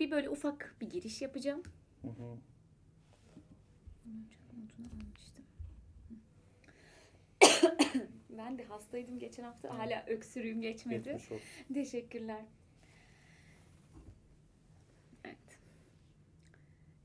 bir 0.00 0.10
böyle 0.10 0.30
ufak 0.30 0.76
bir 0.80 0.90
giriş 0.90 1.22
yapacağım. 1.22 1.62
Hı 2.02 2.08
hı. 2.08 2.38
Ben 8.30 8.58
de 8.58 8.64
hastaydım 8.64 9.18
geçen 9.18 9.44
hafta. 9.44 9.78
Hala 9.78 10.04
öksürüğüm 10.06 10.60
geçmedi. 10.60 11.18
Teşekkürler. 11.74 12.44
Evet. 15.24 15.58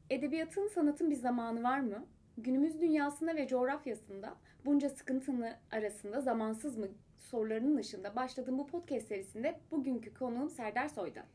Edebiyatın, 0.09 0.67
sanatın 0.67 1.11
bir 1.11 1.15
zamanı 1.15 1.63
var 1.63 1.79
mı? 1.79 2.05
Günümüz 2.37 2.81
dünyasında 2.81 3.35
ve 3.35 3.47
coğrafyasında 3.47 4.35
bunca 4.65 4.89
sıkıntının 4.89 5.53
arasında 5.71 6.21
zamansız 6.21 6.77
mı 6.77 6.87
sorularının 7.17 7.77
ışığında 7.77 8.15
başladığım 8.15 8.57
bu 8.57 8.67
podcast 8.67 9.07
serisinde 9.07 9.59
bugünkü 9.71 10.13
konuğum 10.13 10.49
Serdar 10.49 10.87
Soydan. 10.87 11.25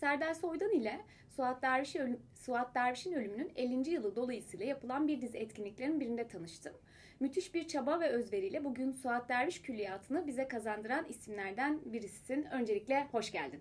Serdar 0.00 0.34
Soydan 0.34 0.70
ile 0.70 1.00
Suat, 1.30 1.62
Derviş 1.62 1.96
Suat 2.34 2.74
Derviş'in 2.74 3.12
ölümünün 3.12 3.52
50. 3.56 3.90
yılı 3.90 4.16
dolayısıyla 4.16 4.66
yapılan 4.66 5.08
bir 5.08 5.20
dizi 5.20 5.38
etkinliklerin 5.38 6.00
birinde 6.00 6.28
tanıştım. 6.28 6.72
Müthiş 7.20 7.54
bir 7.54 7.68
çaba 7.68 8.00
ve 8.00 8.08
özveriyle 8.08 8.64
bugün 8.64 8.92
Suat 8.92 9.28
Derviş 9.28 9.62
külliyatını 9.62 10.26
bize 10.26 10.48
kazandıran 10.48 11.06
isimlerden 11.08 11.80
birisisin. 11.84 12.42
Öncelikle 12.42 13.08
hoş 13.12 13.32
geldin. 13.32 13.60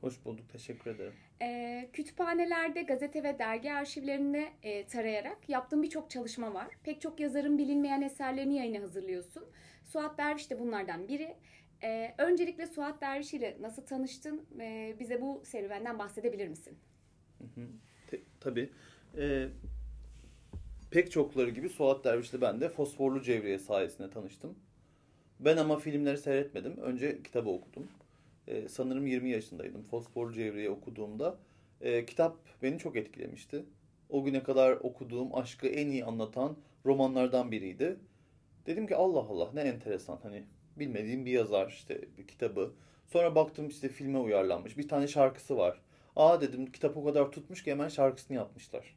Hoş 0.00 0.24
bulduk. 0.24 0.48
Teşekkür 0.52 0.90
ederim. 0.90 1.12
Ee, 1.42 1.88
kütüphanelerde, 1.92 2.82
gazete 2.82 3.22
ve 3.22 3.38
dergi 3.38 3.72
arşivlerini 3.72 4.48
e, 4.62 4.86
tarayarak 4.86 5.48
yaptığın 5.48 5.82
birçok 5.82 6.10
çalışma 6.10 6.54
var. 6.54 6.68
Pek 6.84 7.00
çok 7.00 7.20
yazarın 7.20 7.58
bilinmeyen 7.58 8.02
eserlerini 8.02 8.56
yayına 8.56 8.82
hazırlıyorsun. 8.82 9.44
Suat 9.84 10.18
Derviş 10.18 10.50
de 10.50 10.60
bunlardan 10.60 11.08
biri. 11.08 11.36
Ee, 11.82 12.14
öncelikle 12.18 12.66
Suat 12.66 13.00
Derviş 13.00 13.34
ile 13.34 13.56
nasıl 13.60 13.86
tanıştın? 13.86 14.46
Ee, 14.60 14.96
bize 15.00 15.20
bu 15.20 15.42
serüvenden 15.44 15.98
bahsedebilir 15.98 16.48
misin? 16.48 16.78
Hı 17.54 17.68
tabii. 18.40 18.70
Ee, 19.18 19.48
pek 20.90 21.10
çokları 21.10 21.50
gibi 21.50 21.68
Suat 21.68 22.04
Derviş'le 22.04 22.40
ben 22.40 22.60
de 22.60 22.68
Fosforlu 22.68 23.22
Cevriye 23.22 23.58
sayesinde 23.58 24.10
tanıştım. 24.10 24.58
Ben 25.40 25.56
ama 25.56 25.78
filmleri 25.78 26.18
seyretmedim. 26.18 26.76
Önce 26.76 27.22
kitabı 27.22 27.50
okudum. 27.50 27.88
Ee, 28.48 28.68
sanırım 28.68 29.06
20 29.06 29.30
yaşındaydım. 29.30 29.82
Fosforlu 29.82 30.32
Cevriye 30.32 30.70
okuduğumda 30.70 31.38
e, 31.80 32.06
kitap 32.06 32.36
beni 32.62 32.78
çok 32.78 32.96
etkilemişti. 32.96 33.64
O 34.10 34.24
güne 34.24 34.42
kadar 34.42 34.72
okuduğum 34.72 35.34
aşkı 35.34 35.66
en 35.66 35.88
iyi 35.88 36.04
anlatan 36.04 36.56
romanlardan 36.86 37.50
biriydi. 37.50 37.96
Dedim 38.66 38.86
ki 38.86 38.96
Allah 38.96 39.20
Allah 39.20 39.50
ne 39.54 39.60
enteresan 39.60 40.18
hani 40.22 40.44
bilmediğim 40.80 41.26
bir 41.26 41.30
yazar 41.32 41.68
işte 41.68 42.00
bir 42.18 42.26
kitabı. 42.26 42.72
Sonra 43.06 43.34
baktım 43.34 43.68
işte 43.68 43.88
filme 43.88 44.18
uyarlanmış. 44.18 44.78
Bir 44.78 44.88
tane 44.88 45.08
şarkısı 45.08 45.56
var. 45.56 45.80
Aa 46.16 46.40
dedim 46.40 46.66
kitap 46.72 46.96
o 46.96 47.04
kadar 47.04 47.30
tutmuş 47.32 47.64
ki 47.64 47.70
hemen 47.70 47.88
şarkısını 47.88 48.36
yapmışlar. 48.36 48.96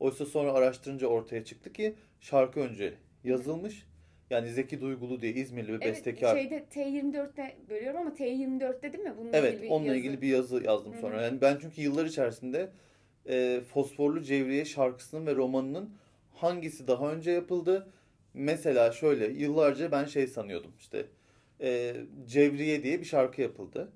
Oysa 0.00 0.26
sonra 0.26 0.52
araştırınca 0.52 1.06
ortaya 1.06 1.44
çıktı 1.44 1.72
ki 1.72 1.94
şarkı 2.20 2.60
önce 2.60 2.94
yazılmış. 3.24 3.86
Yani 4.30 4.50
Zeki 4.50 4.80
Duygulu 4.80 5.20
diye 5.20 5.32
İzmirli 5.32 5.72
bir 5.72 5.80
bestekar. 5.80 6.36
Evet 6.36 6.50
şeyde 6.74 6.88
T24'te 6.90 7.56
bölüyorum 7.70 8.00
ama 8.00 8.10
T24'te 8.10 8.92
değil 8.92 9.04
mi? 9.04 9.14
Bununla 9.18 9.36
Evet, 9.36 9.54
ilgili 9.54 9.68
onunla 9.72 9.86
yazı. 9.88 9.98
ilgili 9.98 10.22
bir 10.22 10.28
yazı 10.28 10.62
yazdım 10.64 10.94
sonra. 11.00 11.22
Yani 11.22 11.40
ben 11.40 11.58
çünkü 11.60 11.80
yıllar 11.82 12.04
içerisinde 12.06 12.70
e, 13.28 13.60
Fosforlu 13.72 14.22
Cevriye 14.22 14.64
şarkısının 14.64 15.26
ve 15.26 15.34
romanının 15.34 15.90
hangisi 16.34 16.88
daha 16.88 17.12
önce 17.12 17.30
yapıldı? 17.30 17.88
Mesela 18.36 18.92
şöyle 18.92 19.26
yıllarca 19.26 19.92
ben 19.92 20.04
şey 20.04 20.26
sanıyordum 20.26 20.72
işte 20.78 21.06
e, 21.60 21.96
Cevriye 22.26 22.82
diye 22.82 23.00
bir 23.00 23.04
şarkı 23.04 23.42
yapıldı. 23.42 23.92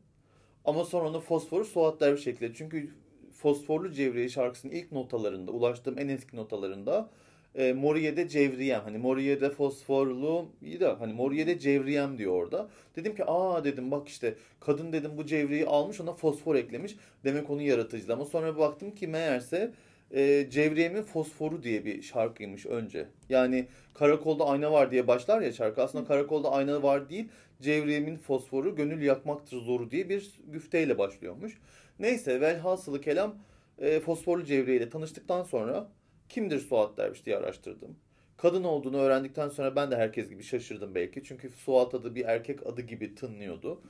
Ama 0.65 0.85
sonra 0.85 1.09
onu 1.09 1.21
Fosfor'u 1.21 1.65
Suat 1.65 2.01
Derviş 2.01 2.27
ekledi. 2.27 2.55
Çünkü 2.57 2.91
Fosforlu 3.33 3.93
Cevriye 3.93 4.29
şarkısının 4.29 4.73
ilk 4.73 4.93
notalarında, 4.93 5.53
ulaştığım 5.53 5.99
en 5.99 6.09
eski 6.09 6.37
notalarında 6.37 7.11
e, 7.55 7.73
Moriye'de 7.73 8.29
Cevriyem. 8.29 8.83
Hani 8.85 8.99
Moriye'de 8.99 9.51
fosforlu 9.51 10.49
iyi 10.63 10.81
de 10.81 10.87
hani 10.89 11.13
Moriye'de 11.13 11.59
Cevriyem 11.59 12.19
diyor 12.19 12.33
orada. 12.33 12.69
Dedim 12.97 13.15
ki 13.15 13.25
aa 13.27 13.65
dedim 13.65 13.91
bak 13.91 14.09
işte 14.09 14.35
kadın 14.61 14.93
dedim 14.93 15.11
bu 15.17 15.27
Cevriye'yi 15.27 15.67
almış 15.67 16.01
ona 16.01 16.13
fosfor 16.13 16.55
eklemiş. 16.55 16.97
Demek 17.25 17.51
onun 17.51 17.63
yaratıcılığı. 17.63 18.13
Ama 18.13 18.25
sonra 18.25 18.59
baktım 18.59 18.91
ki 18.95 19.07
meğerse 19.07 19.73
e, 20.15 20.47
Cevriyem'in 20.51 21.03
Fosforu 21.03 21.63
diye 21.63 21.85
bir 21.85 22.03
şarkıymış 22.03 22.67
önce. 22.67 23.09
Yani 23.29 23.67
Karakolda 23.95 24.47
Ayna 24.47 24.73
Var 24.73 24.91
diye 24.91 25.07
başlar 25.07 25.41
ya 25.41 25.53
şarkı. 25.53 25.83
Aslında 25.83 26.05
Karakolda 26.05 26.53
Ayna 26.53 26.83
Var 26.83 27.11
değil. 27.11 27.29
Cevriyem'in 27.61 28.17
Fosforu 28.17 28.77
Gönül 28.77 29.03
Yakmaktır 29.03 29.61
Zoru 29.61 29.91
diye 29.91 30.09
bir 30.09 30.31
güfteyle 30.47 30.99
başlıyormuş. 30.99 31.59
Neyse 31.99 32.41
velhasılı 32.41 33.01
kelam 33.01 33.35
e, 33.79 34.01
Fosforlu 34.01 34.45
Cevriye 34.45 34.77
ile 34.77 34.91
tanıştıktan 34.91 35.43
sonra 35.43 35.89
kimdir 36.29 36.59
Suat 36.59 36.97
Derviş 36.97 37.27
diye 37.27 37.37
araştırdım. 37.37 37.97
Kadın 38.37 38.65
olduğunu 38.65 38.97
öğrendikten 38.97 39.49
sonra 39.49 39.77
ben 39.77 39.91
de 39.91 39.97
herkes 39.97 40.31
gibi 40.31 40.43
şaşırdım 40.43 40.95
belki. 40.95 41.25
Çünkü 41.25 41.51
Suat 41.51 41.95
adı 41.95 42.15
bir 42.15 42.25
erkek 42.25 42.67
adı 42.67 42.81
gibi 42.81 43.15
tınlıyordu. 43.15 43.83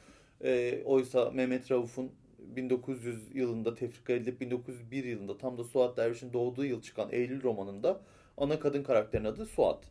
E, 0.45 0.83
oysa 0.85 1.31
Mehmet 1.31 1.71
Rauf'un 1.71 2.13
1900 2.57 3.37
yılında 3.37 3.75
tefrika 3.75 4.13
edilip 4.13 4.41
1901 4.41 5.05
yılında 5.05 5.39
tam 5.39 5.59
da 5.59 5.65
Suat 5.65 5.97
Derviş'in 5.97 6.33
doğduğu 6.33 6.65
yıl 6.65 6.83
çıkan 6.83 7.09
Eylül 7.13 7.43
romanında 7.43 8.01
ana 8.37 8.61
kadın 8.61 8.83
karakterin 8.83 9.25
adı 9.25 9.47
Suat. 9.47 9.85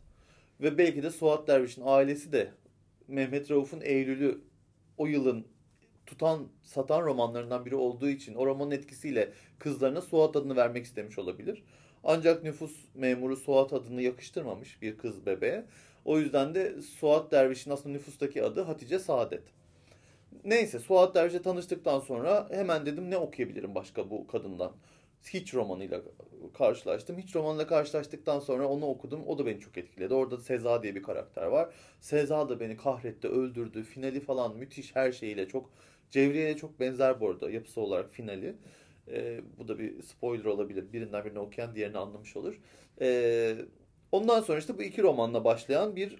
Ve 0.60 0.78
belki 0.78 1.02
de 1.02 1.10
Suat 1.10 1.48
Derviş'in 1.48 1.82
ailesi 1.84 2.32
de 2.32 2.52
Mehmet 3.08 3.50
Rauf'un 3.50 3.80
Eylül'ü 3.80 4.40
o 4.98 5.06
yılın 5.06 5.46
tutan, 6.06 6.48
satan 6.62 7.02
romanlarından 7.02 7.66
biri 7.66 7.74
olduğu 7.74 8.08
için 8.08 8.34
o 8.34 8.46
romanın 8.46 8.70
etkisiyle 8.70 9.32
kızlarına 9.58 10.00
Suat 10.00 10.36
adını 10.36 10.56
vermek 10.56 10.84
istemiş 10.84 11.18
olabilir. 11.18 11.62
Ancak 12.04 12.42
nüfus 12.42 12.72
memuru 12.94 13.36
Suat 13.36 13.72
adını 13.72 14.02
yakıştırmamış 14.02 14.82
bir 14.82 14.98
kız 14.98 15.26
bebeğe. 15.26 15.64
O 16.04 16.18
yüzden 16.18 16.54
de 16.54 16.82
Suat 16.82 17.32
Derviş'in 17.32 17.70
aslında 17.70 17.92
nüfustaki 17.92 18.42
adı 18.42 18.62
Hatice 18.62 18.98
Saadet. 18.98 19.42
Neyse 20.44 20.78
Suat 20.78 21.14
Derviş'le 21.14 21.42
tanıştıktan 21.42 22.00
sonra 22.00 22.48
hemen 22.50 22.86
dedim 22.86 23.10
ne 23.10 23.16
okuyabilirim 23.16 23.74
başka 23.74 24.10
bu 24.10 24.26
kadından. 24.26 24.72
Hiç 25.26 25.54
romanıyla 25.54 26.02
karşılaştım. 26.54 27.18
Hiç 27.18 27.36
romanla 27.36 27.66
karşılaştıktan 27.66 28.40
sonra 28.40 28.68
onu 28.68 28.86
okudum. 28.86 29.26
O 29.26 29.38
da 29.38 29.46
beni 29.46 29.60
çok 29.60 29.78
etkiledi. 29.78 30.14
Orada 30.14 30.38
Seza 30.38 30.82
diye 30.82 30.94
bir 30.94 31.02
karakter 31.02 31.46
var. 31.46 31.74
Seza 32.00 32.48
da 32.48 32.60
beni 32.60 32.76
kahretti, 32.76 33.28
öldürdü. 33.28 33.82
Finali 33.84 34.20
falan 34.20 34.56
müthiş 34.56 34.96
her 34.96 35.12
şeyiyle 35.12 35.48
çok 35.48 35.70
Cevriye'ye 36.10 36.56
çok 36.56 36.80
benzer 36.80 37.20
bu 37.20 37.28
arada 37.30 37.50
yapısı 37.50 37.80
olarak 37.80 38.10
finali. 38.12 38.56
Ee, 39.08 39.40
bu 39.58 39.68
da 39.68 39.78
bir 39.78 40.02
spoiler 40.02 40.44
olabilir. 40.44 40.92
Birinden 40.92 41.24
birini 41.24 41.38
okuyan 41.38 41.74
diğerini 41.74 41.98
anlamış 41.98 42.36
olur. 42.36 42.60
Ee, 43.00 43.56
ondan 44.12 44.40
sonra 44.40 44.58
işte 44.58 44.78
bu 44.78 44.82
iki 44.82 45.02
romanla 45.02 45.44
başlayan 45.44 45.96
bir 45.96 46.16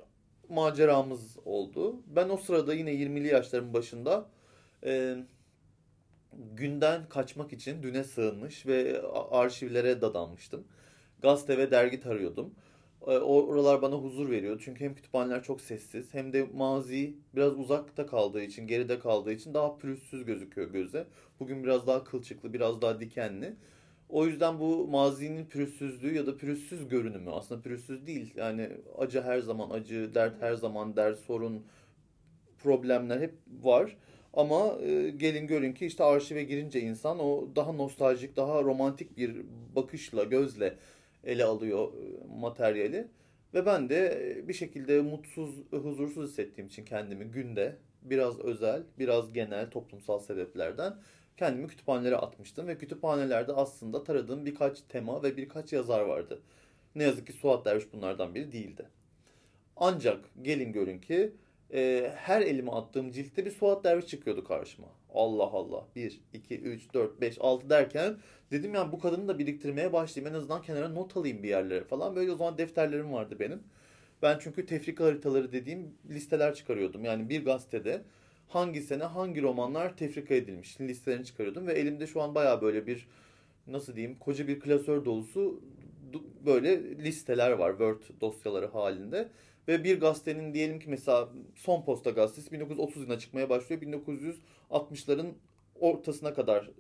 maceramız 0.51 1.37
oldu. 1.45 2.03
Ben 2.07 2.29
o 2.29 2.37
sırada 2.37 2.75
yine 2.75 2.91
20'li 2.95 3.29
yaşlarımın 3.29 3.75
başında 3.75 4.27
e, 4.85 5.17
günden 6.33 7.09
kaçmak 7.09 7.53
için 7.53 7.83
düne 7.83 8.05
sığınmış 8.05 8.67
ve 8.67 9.03
arşivlere 9.31 10.01
dadanmıştım. 10.01 10.65
Gazete 11.23 11.59
ve 11.59 11.71
dergi 11.71 12.01
tarıyordum. 12.01 12.55
E, 13.03 13.19
Oralar 13.19 13.83
bana 13.83 13.95
huzur 13.95 14.31
veriyor. 14.31 14.63
Çünkü 14.65 14.85
hem 14.85 14.95
kütüphaneler 14.95 15.43
çok 15.43 15.61
sessiz 15.61 16.15
hem 16.15 16.33
de 16.33 16.49
mazi 16.55 17.15
biraz 17.35 17.59
uzakta 17.59 18.07
kaldığı 18.07 18.43
için, 18.43 18.67
geride 18.67 18.99
kaldığı 18.99 19.33
için 19.33 19.55
daha 19.55 19.79
pürüzsüz 19.79 20.25
gözüküyor 20.25 20.71
göze. 20.71 21.07
Bugün 21.41 21.65
biraz 21.65 21.87
daha 21.87 22.05
kılçıklı, 22.05 22.53
biraz 22.53 22.83
daha 22.83 23.01
dikenli. 23.01 23.57
O 24.13 24.27
yüzden 24.27 24.61
bu 24.61 24.87
mazinin 24.87 25.45
pürüzsüzlüğü 25.45 26.15
ya 26.15 26.27
da 26.27 26.37
pürüzsüz 26.37 26.89
görünümü 26.89 27.31
aslında 27.31 27.63
pürüzsüz 27.63 28.07
değil. 28.07 28.33
Yani 28.37 28.69
acı 28.99 29.23
her 29.23 29.39
zaman 29.39 29.71
acı, 29.71 30.15
dert 30.15 30.43
her 30.43 30.55
zaman 30.55 30.97
dert, 30.97 31.19
sorun, 31.19 31.63
problemler 32.59 33.21
hep 33.21 33.35
var. 33.63 33.97
Ama 34.35 34.79
e, 34.83 35.11
gelin 35.11 35.47
görün 35.47 35.73
ki 35.73 35.87
işte 35.87 36.05
arşive 36.05 36.45
girince 36.45 36.81
insan 36.81 37.19
o 37.19 37.49
daha 37.57 37.73
nostaljik, 37.73 38.37
daha 38.37 38.63
romantik 38.63 39.17
bir 39.17 39.37
bakışla, 39.77 40.25
gözle 40.25 40.75
ele 41.25 41.45
alıyor 41.45 41.93
e, 41.93 42.39
materyali. 42.41 43.09
Ve 43.55 43.67
ben 43.67 43.89
de 43.89 44.31
e, 44.31 44.49
bir 44.49 44.55
şekilde 44.55 45.01
mutsuz, 45.01 45.55
huzursuz 45.71 46.31
hissettiğim 46.31 46.69
için 46.69 46.85
kendimi 46.85 47.25
günde 47.25 47.77
biraz 48.03 48.41
özel, 48.41 48.83
biraz 48.99 49.33
genel 49.33 49.71
toplumsal 49.71 50.19
sebeplerden 50.19 50.95
kendimi 51.37 51.69
kütüphanelere 51.69 52.17
atmıştım. 52.17 52.67
Ve 52.67 52.79
kütüphanelerde 52.79 53.53
aslında 53.53 54.05
taradığım 54.05 54.47
birkaç 54.47 54.81
tema 54.81 55.23
ve 55.23 55.37
birkaç 55.37 55.73
yazar 55.73 56.01
vardı. 56.01 56.41
Ne 56.95 57.03
yazık 57.03 57.27
ki 57.27 57.33
Suat 57.33 57.65
Derviş 57.65 57.93
bunlardan 57.93 58.35
biri 58.35 58.53
değildi. 58.53 58.87
Ancak 59.77 60.25
gelin 60.43 60.73
görün 60.73 60.99
ki 60.99 61.33
e, 61.73 62.13
her 62.17 62.41
elime 62.41 62.71
attığım 62.71 63.11
ciltte 63.11 63.45
bir 63.45 63.51
Suat 63.51 63.85
Derviş 63.85 64.07
çıkıyordu 64.07 64.45
karşıma. 64.45 64.89
Allah 65.15 65.45
Allah. 65.45 65.85
1, 65.97 66.21
2, 66.33 66.61
3, 66.61 66.95
4, 66.95 67.21
5, 67.21 67.37
6 67.41 67.71
derken 67.71 68.17
dedim 68.53 68.75
yani 68.75 68.93
bu 68.93 68.99
kadını 68.99 69.29
da 69.29 69.39
biriktirmeye 69.39 69.93
başlayayım. 69.93 70.35
En 70.35 70.39
azından 70.39 70.63
kenara 70.63 70.89
not 70.89 71.17
alayım 71.17 71.43
bir 71.43 71.49
yerlere 71.49 71.85
falan. 71.85 72.17
Böyle 72.17 72.33
o 72.33 72.37
zaman 72.37 72.59
defterlerim 72.59 73.13
vardı 73.13 73.37
benim. 73.41 73.63
Ben 74.23 74.39
çünkü 74.41 74.67
tefrika 74.67 75.05
haritaları 75.05 75.53
dediğim 75.53 75.95
listeler 76.11 76.55
çıkarıyordum. 76.55 77.05
Yani 77.05 77.29
bir 77.29 77.45
gazetede 77.45 78.03
hangi 78.51 78.83
sene 78.83 79.05
hangi 79.05 79.43
romanlar 79.43 79.97
tefrika 79.97 80.35
edilmiş 80.35 80.81
listelerini 80.81 81.27
çıkarıyordum 81.27 81.67
ve 81.67 81.73
elimde 81.73 82.07
şu 82.07 82.23
an 82.23 82.35
baya 82.35 82.63
böyle 82.63 82.87
bir 82.87 83.09
nasıl 83.67 83.97
diyeyim 83.97 84.19
koca 84.19 84.49
bir 84.49 84.61
klasör 84.61 85.05
dolusu 85.05 85.61
böyle 86.47 86.99
listeler 86.99 87.51
var 87.51 87.71
Word 87.71 88.21
dosyaları 88.21 88.67
halinde. 88.67 89.29
Ve 89.69 89.85
bir 89.85 90.01
gazetenin 90.01 90.55
diyelim 90.55 90.79
ki 90.79 90.91
mesela 90.91 91.29
Son 91.55 91.83
Posta 91.83 92.11
gazetesi 92.11 92.53
1930 92.53 93.03
yılına 93.03 93.19
çıkmaya 93.19 93.51
başlıyor. 93.51 93.83
1960'ların 93.83 95.33
ortasına 95.81 96.35
kadar 96.35 96.71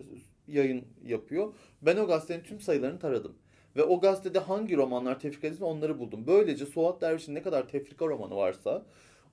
yayın 0.49 0.84
yapıyor. 1.05 1.55
Ben 1.82 1.96
o 1.96 2.06
gazetenin 2.06 2.43
tüm 2.43 2.61
sayılarını 2.61 2.99
taradım. 2.99 3.34
Ve 3.76 3.84
o 3.84 4.00
gazetede 4.00 4.38
hangi 4.38 4.76
romanlar 4.76 5.20
tefrika 5.20 5.46
edildi 5.46 5.64
onları 5.64 5.99
buldum. 5.99 6.25
Böylece 6.26 6.66
Suat 6.66 7.00
Derviş'in 7.00 7.34
ne 7.34 7.43
kadar 7.43 7.69
tefrika 7.69 8.06
romanı 8.06 8.37
varsa 8.37 8.87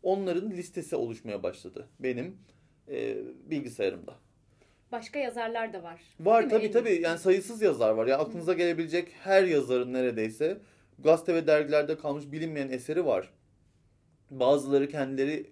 onların 0.08 0.52
listesi 0.52 0.96
oluşmaya 0.96 1.44
başladı 1.44 1.88
benim 2.00 2.38
e, 2.92 3.18
bilgisayarımda. 3.46 4.16
Başka 4.92 5.20
yazarlar 5.20 5.74
da 5.74 5.84
var. 5.84 6.02
Var 6.20 6.50
tabii 6.50 6.72
tabii 6.72 7.02
yani 7.02 7.20
sayısız 7.20 7.62
yazar 7.62 7.92
var. 7.92 8.08
Ya 8.08 8.18
aklınıza 8.18 8.54
gelebilecek 8.54 9.08
her 9.24 9.44
yazarın 9.44 9.94
neredeyse 9.94 10.58
gazete 11.00 11.36
ve 11.36 11.48
dergilerde 11.48 11.98
kalmış 11.98 12.32
bilinmeyen 12.32 12.70
eseri 12.70 13.06
var. 13.06 13.30
Bazıları 14.32 14.90
kendileri 14.90 15.52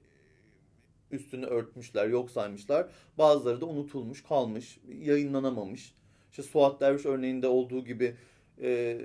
üstünü 1.12 1.46
örtmüşler, 1.46 2.08
yok 2.08 2.32
saymışlar. 2.32 2.88
Bazıları 3.18 3.62
da 3.62 3.66
unutulmuş, 3.66 4.24
kalmış, 4.24 4.80
yayınlanamamış. 5.00 5.94
İşte 6.32 6.44
Suat 6.44 6.82
Derviş 6.82 7.06
örneğinde 7.06 7.48
olduğu 7.48 7.86
gibi 7.86 8.16
e, 8.62 8.98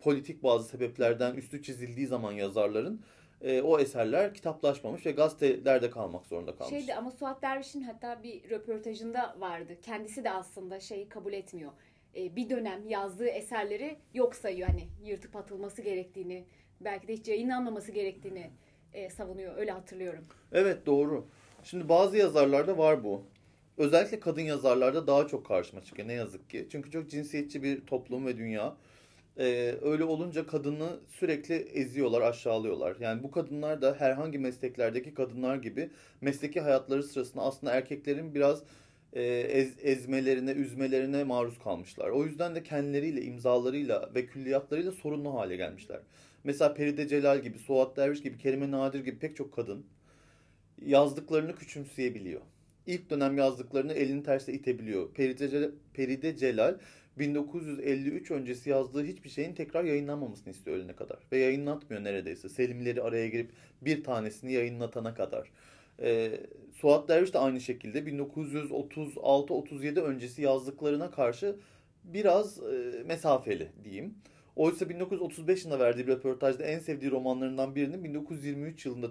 politik 0.00 0.42
bazı 0.42 0.68
sebeplerden 0.68 1.34
üstü 1.34 1.62
çizildiği 1.62 2.06
zaman 2.06 2.32
yazarların 2.32 3.02
e, 3.42 3.62
o 3.62 3.78
eserler 3.78 4.34
kitaplaşmamış 4.34 5.06
ve 5.06 5.12
gazetelerde 5.12 5.90
kalmak 5.90 6.26
zorunda 6.26 6.56
kalmış. 6.56 6.78
Şeydi 6.78 6.94
ama 6.94 7.10
Suat 7.10 7.42
Derviş'in 7.42 7.82
hatta 7.82 8.22
bir 8.22 8.50
röportajında 8.50 9.36
vardı. 9.38 9.76
Kendisi 9.82 10.24
de 10.24 10.30
aslında 10.30 10.80
şeyi 10.80 11.08
kabul 11.08 11.32
etmiyor. 11.32 11.72
E, 12.16 12.36
bir 12.36 12.50
dönem 12.50 12.88
yazdığı 12.88 13.28
eserleri 13.28 13.96
yok 14.14 14.34
sayıyor. 14.34 14.68
Hani 14.68 14.88
yırtıp 15.04 15.36
atılması 15.36 15.82
gerektiğini, 15.82 16.44
belki 16.80 17.08
de 17.08 17.12
hiç 17.12 17.28
yayınlanmaması 17.28 17.92
gerektiğini 17.92 18.50
e, 18.92 19.10
savunuyor. 19.10 19.56
Öyle 19.56 19.70
hatırlıyorum. 19.70 20.24
Evet 20.52 20.86
doğru. 20.86 21.26
Şimdi 21.64 21.88
bazı 21.88 22.16
yazarlarda 22.16 22.78
var 22.78 23.04
bu. 23.04 23.22
Özellikle 23.76 24.20
kadın 24.20 24.42
yazarlarda 24.42 25.06
daha 25.06 25.26
çok 25.26 25.46
karşıma 25.46 25.82
çıkıyor 25.82 26.08
ne 26.08 26.12
yazık 26.12 26.50
ki. 26.50 26.66
Çünkü 26.72 26.90
çok 26.90 27.10
cinsiyetçi 27.10 27.62
bir 27.62 27.86
toplum 27.86 28.26
ve 28.26 28.36
dünya. 28.36 28.76
Ee, 29.38 29.74
öyle 29.82 30.04
olunca 30.04 30.46
kadını 30.46 31.00
sürekli 31.08 31.54
eziyorlar, 31.54 32.20
aşağılıyorlar. 32.20 32.96
Yani 33.00 33.22
bu 33.22 33.30
kadınlar 33.30 33.82
da 33.82 33.94
herhangi 33.98 34.38
mesleklerdeki 34.38 35.14
kadınlar 35.14 35.56
gibi 35.56 35.90
mesleki 36.20 36.60
hayatları 36.60 37.02
sırasında 37.02 37.42
aslında 37.42 37.72
erkeklerin 37.72 38.34
biraz 38.34 38.62
e, 39.12 39.22
ez, 39.22 39.72
ezmelerine, 39.82 40.50
üzmelerine 40.50 41.24
maruz 41.24 41.58
kalmışlar. 41.58 42.08
O 42.08 42.24
yüzden 42.24 42.54
de 42.54 42.62
kendileriyle, 42.62 43.22
imzalarıyla 43.22 44.10
ve 44.14 44.26
külliyatlarıyla 44.26 44.92
sorunlu 44.92 45.34
hale 45.34 45.56
gelmişler. 45.56 46.00
Mesela 46.44 46.74
Peride 46.74 47.08
Celal 47.08 47.42
gibi, 47.42 47.58
Suat 47.58 47.96
Derviş 47.96 48.22
gibi, 48.22 48.38
Kerime 48.38 48.70
Nadir 48.70 49.04
gibi 49.04 49.18
pek 49.18 49.36
çok 49.36 49.52
kadın 49.54 49.86
yazdıklarını 50.86 51.54
küçümseyebiliyor. 51.56 52.40
İlk 52.86 53.10
dönem 53.10 53.38
yazdıklarını 53.38 53.92
elini 53.92 54.22
terse 54.22 54.52
itebiliyor. 54.52 55.14
Peride 55.14 55.70
Peride 55.94 56.36
Celal 56.36 56.78
1953 57.18 58.30
öncesi 58.30 58.70
yazdığı 58.70 59.04
hiçbir 59.04 59.28
şeyin 59.28 59.54
tekrar 59.54 59.84
yayınlanmamasını 59.84 60.52
istiyor 60.52 60.76
ölene 60.76 60.96
kadar. 60.96 61.18
Ve 61.32 61.38
yayınlatmıyor 61.38 62.04
neredeyse. 62.04 62.48
Selimleri 62.48 63.02
araya 63.02 63.28
girip 63.28 63.50
bir 63.82 64.04
tanesini 64.04 64.52
yayınlatana 64.52 65.14
kadar. 65.14 65.50
Ee, 66.00 66.40
Suat 66.72 67.08
Derviş 67.08 67.34
de 67.34 67.38
aynı 67.38 67.60
şekilde 67.60 67.98
1936-37 67.98 70.00
öncesi 70.00 70.42
yazdıklarına 70.42 71.10
karşı 71.10 71.56
biraz 72.04 72.58
e, 72.58 73.02
mesafeli 73.06 73.68
diyeyim. 73.84 74.14
Oysa 74.56 74.88
1935 74.88 75.64
yılında 75.64 75.80
verdiği 75.80 76.06
bir 76.06 76.12
röportajda 76.12 76.64
en 76.64 76.78
sevdiği 76.78 77.10
romanlarından 77.10 77.74
birinin 77.74 78.04
1923 78.04 78.86
yılında 78.86 79.10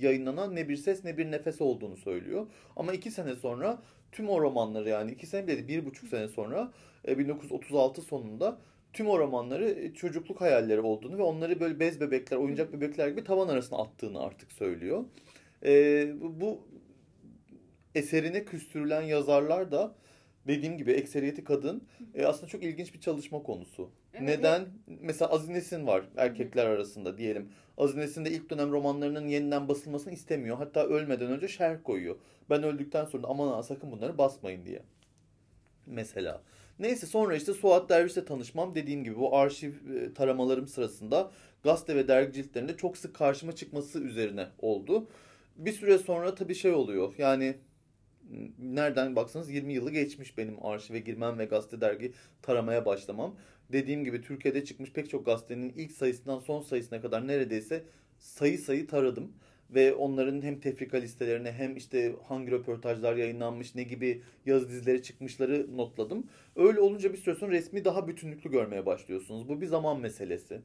yayınlanan 0.00 0.56
Ne 0.56 0.68
Bir 0.68 0.76
Ses 0.76 1.04
Ne 1.04 1.18
Bir 1.18 1.30
Nefes 1.30 1.60
olduğunu 1.60 1.96
söylüyor. 1.96 2.46
Ama 2.76 2.92
iki 2.92 3.10
sene 3.10 3.34
sonra 3.34 3.82
tüm 4.12 4.28
o 4.28 4.40
romanları 4.40 4.88
yani 4.88 5.12
iki 5.12 5.26
sene 5.26 5.46
bile 5.46 5.68
bir 5.68 5.86
buçuk 5.86 6.08
sene 6.08 6.28
sonra 6.28 6.72
1936 7.06 8.00
e, 8.00 8.04
sonunda 8.04 8.58
tüm 8.92 9.08
o 9.08 9.18
romanları 9.18 9.70
e, 9.70 9.94
çocukluk 9.94 10.40
hayalleri 10.40 10.80
olduğunu 10.80 11.18
ve 11.18 11.22
onları 11.22 11.60
böyle 11.60 11.80
bez 11.80 12.00
bebekler, 12.00 12.36
oyuncak 12.36 12.72
bebekler 12.72 13.08
gibi 13.08 13.24
tavan 13.24 13.48
arasına 13.48 13.78
attığını 13.78 14.22
artık 14.22 14.52
söylüyor. 14.52 15.04
E, 15.64 16.12
bu 16.20 16.60
eserine 17.94 18.44
küstürülen 18.44 19.02
yazarlar 19.02 19.72
da 19.72 19.94
dediğim 20.48 20.78
gibi 20.78 20.92
ekseriyeti 20.92 21.44
kadın 21.44 21.82
e, 22.14 22.26
aslında 22.26 22.46
çok 22.46 22.62
ilginç 22.62 22.94
bir 22.94 23.00
çalışma 23.00 23.42
konusu. 23.42 23.90
Evet. 24.14 24.22
Neden? 24.22 24.68
Mesela 24.86 25.30
Aziz 25.30 25.48
Nesin 25.48 25.86
var 25.86 26.04
erkekler 26.16 26.66
arasında 26.66 27.18
diyelim. 27.18 27.48
Aziz 27.78 27.96
Nesin 27.96 28.24
de 28.24 28.30
ilk 28.30 28.50
dönem 28.50 28.72
romanlarının 28.72 29.26
yeniden 29.26 29.68
basılmasını 29.68 30.12
istemiyor. 30.12 30.56
Hatta 30.56 30.84
ölmeden 30.84 31.30
önce 31.30 31.48
şerh 31.48 31.82
koyuyor. 31.84 32.16
Ben 32.50 32.62
öldükten 32.62 33.04
sonra 33.04 33.26
aman 33.26 33.62
sakın 33.62 33.92
bunları 33.92 34.18
basmayın 34.18 34.64
diye. 34.64 34.82
Mesela. 35.86 36.42
Neyse 36.80 37.06
sonra 37.06 37.36
işte 37.36 37.52
Suat 37.52 37.88
Derviş'le 37.88 38.26
tanışmam 38.26 38.74
dediğim 38.74 39.04
gibi 39.04 39.16
bu 39.16 39.36
arşiv 39.36 39.72
e, 39.72 40.14
taramalarım 40.14 40.68
sırasında 40.68 41.30
gazete 41.62 41.96
ve 41.96 42.08
dergi 42.08 42.32
ciltlerinde 42.32 42.76
çok 42.76 42.98
sık 42.98 43.14
karşıma 43.14 43.52
çıkması 43.52 44.00
üzerine 44.00 44.46
oldu. 44.58 45.08
Bir 45.56 45.72
süre 45.72 45.98
sonra 45.98 46.34
tabii 46.34 46.54
şey 46.54 46.72
oluyor 46.72 47.14
yani 47.18 47.54
nereden 48.58 49.16
baksanız 49.16 49.50
20 49.50 49.72
yılı 49.72 49.90
geçmiş 49.90 50.38
benim 50.38 50.66
arşive 50.66 50.98
girmem 50.98 51.38
ve 51.38 51.44
gazete 51.44 51.80
dergi 51.80 52.12
taramaya 52.42 52.86
başlamam. 52.86 53.36
Dediğim 53.72 54.04
gibi 54.04 54.22
Türkiye'de 54.22 54.64
çıkmış 54.64 54.92
pek 54.92 55.10
çok 55.10 55.26
gazetenin 55.26 55.72
ilk 55.76 55.92
sayısından 55.92 56.38
son 56.38 56.62
sayısına 56.62 57.00
kadar 57.00 57.28
neredeyse 57.28 57.84
sayı 58.18 58.58
sayı 58.58 58.86
taradım. 58.86 59.32
Ve 59.74 59.94
onların 59.94 60.42
hem 60.42 60.60
tefrika 60.60 60.96
listelerine 60.96 61.52
hem 61.52 61.76
işte 61.76 62.12
hangi 62.28 62.50
röportajlar 62.50 63.16
yayınlanmış, 63.16 63.74
ne 63.74 63.82
gibi 63.82 64.22
yazı 64.46 64.68
dizileri 64.68 65.02
çıkmışları 65.02 65.76
notladım. 65.76 66.26
Öyle 66.56 66.80
olunca 66.80 67.12
bir 67.12 67.18
süre 67.18 67.34
sonra 67.34 67.52
resmi 67.52 67.84
daha 67.84 68.08
bütünlüklü 68.08 68.50
görmeye 68.50 68.86
başlıyorsunuz. 68.86 69.48
Bu 69.48 69.60
bir 69.60 69.66
zaman 69.66 70.00
meselesi. 70.00 70.60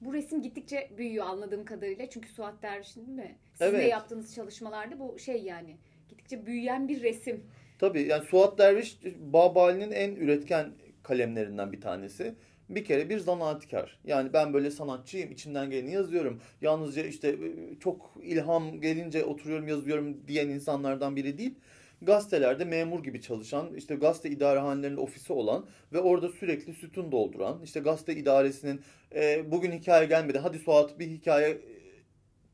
Bu 0.00 0.14
resim 0.14 0.42
gittikçe 0.42 0.90
büyüyor 0.98 1.26
anladığım 1.26 1.64
kadarıyla. 1.64 2.10
Çünkü 2.10 2.28
Suat 2.28 2.62
Derviş'in 2.62 3.06
değil 3.06 3.18
mi? 3.18 3.36
Sizin 3.52 3.70
evet. 3.70 3.84
de 3.84 3.88
yaptığınız 3.88 4.34
çalışmalarda 4.34 4.98
bu 4.98 5.18
şey 5.18 5.42
yani 5.42 5.76
gittikçe 6.08 6.46
büyüyen 6.46 6.88
bir 6.88 7.02
resim. 7.02 7.44
Tabii 7.78 8.02
yani 8.02 8.24
Suat 8.24 8.58
Derviş 8.58 8.98
Babali'nin 9.32 9.90
en 9.90 10.16
üretken 10.16 10.72
kalemlerinden 11.02 11.72
bir 11.72 11.80
tanesi. 11.80 12.34
Bir 12.70 12.84
kere 12.84 13.10
bir 13.10 13.18
zanaatkar. 13.18 13.98
Yani 14.04 14.32
ben 14.32 14.54
böyle 14.54 14.70
sanatçıyım, 14.70 15.32
içimden 15.32 15.70
geleni 15.70 15.92
yazıyorum. 15.92 16.40
Yalnızca 16.60 17.02
işte 17.02 17.28
e, 17.28 17.78
çok 17.80 18.14
ilham 18.22 18.80
gelince 18.80 19.24
oturuyorum 19.24 19.68
yazıyorum 19.68 20.16
diyen 20.28 20.48
insanlardan 20.48 21.16
biri 21.16 21.38
değil. 21.38 21.54
Gazetelerde 22.02 22.64
memur 22.64 23.02
gibi 23.04 23.20
çalışan, 23.22 23.74
işte 23.74 23.94
gazete 23.94 24.30
idarehanelerinde 24.30 25.00
ofisi 25.00 25.32
olan 25.32 25.66
ve 25.92 25.98
orada 25.98 26.28
sürekli 26.28 26.74
sütun 26.74 27.12
dolduran, 27.12 27.60
işte 27.64 27.80
gazete 27.80 28.16
idaresinin 28.16 28.80
e, 29.14 29.50
bugün 29.50 29.72
hikaye 29.72 30.06
gelmedi, 30.06 30.38
hadi 30.38 30.58
Suat 30.58 30.98
bir 30.98 31.06
hikaye 31.06 31.58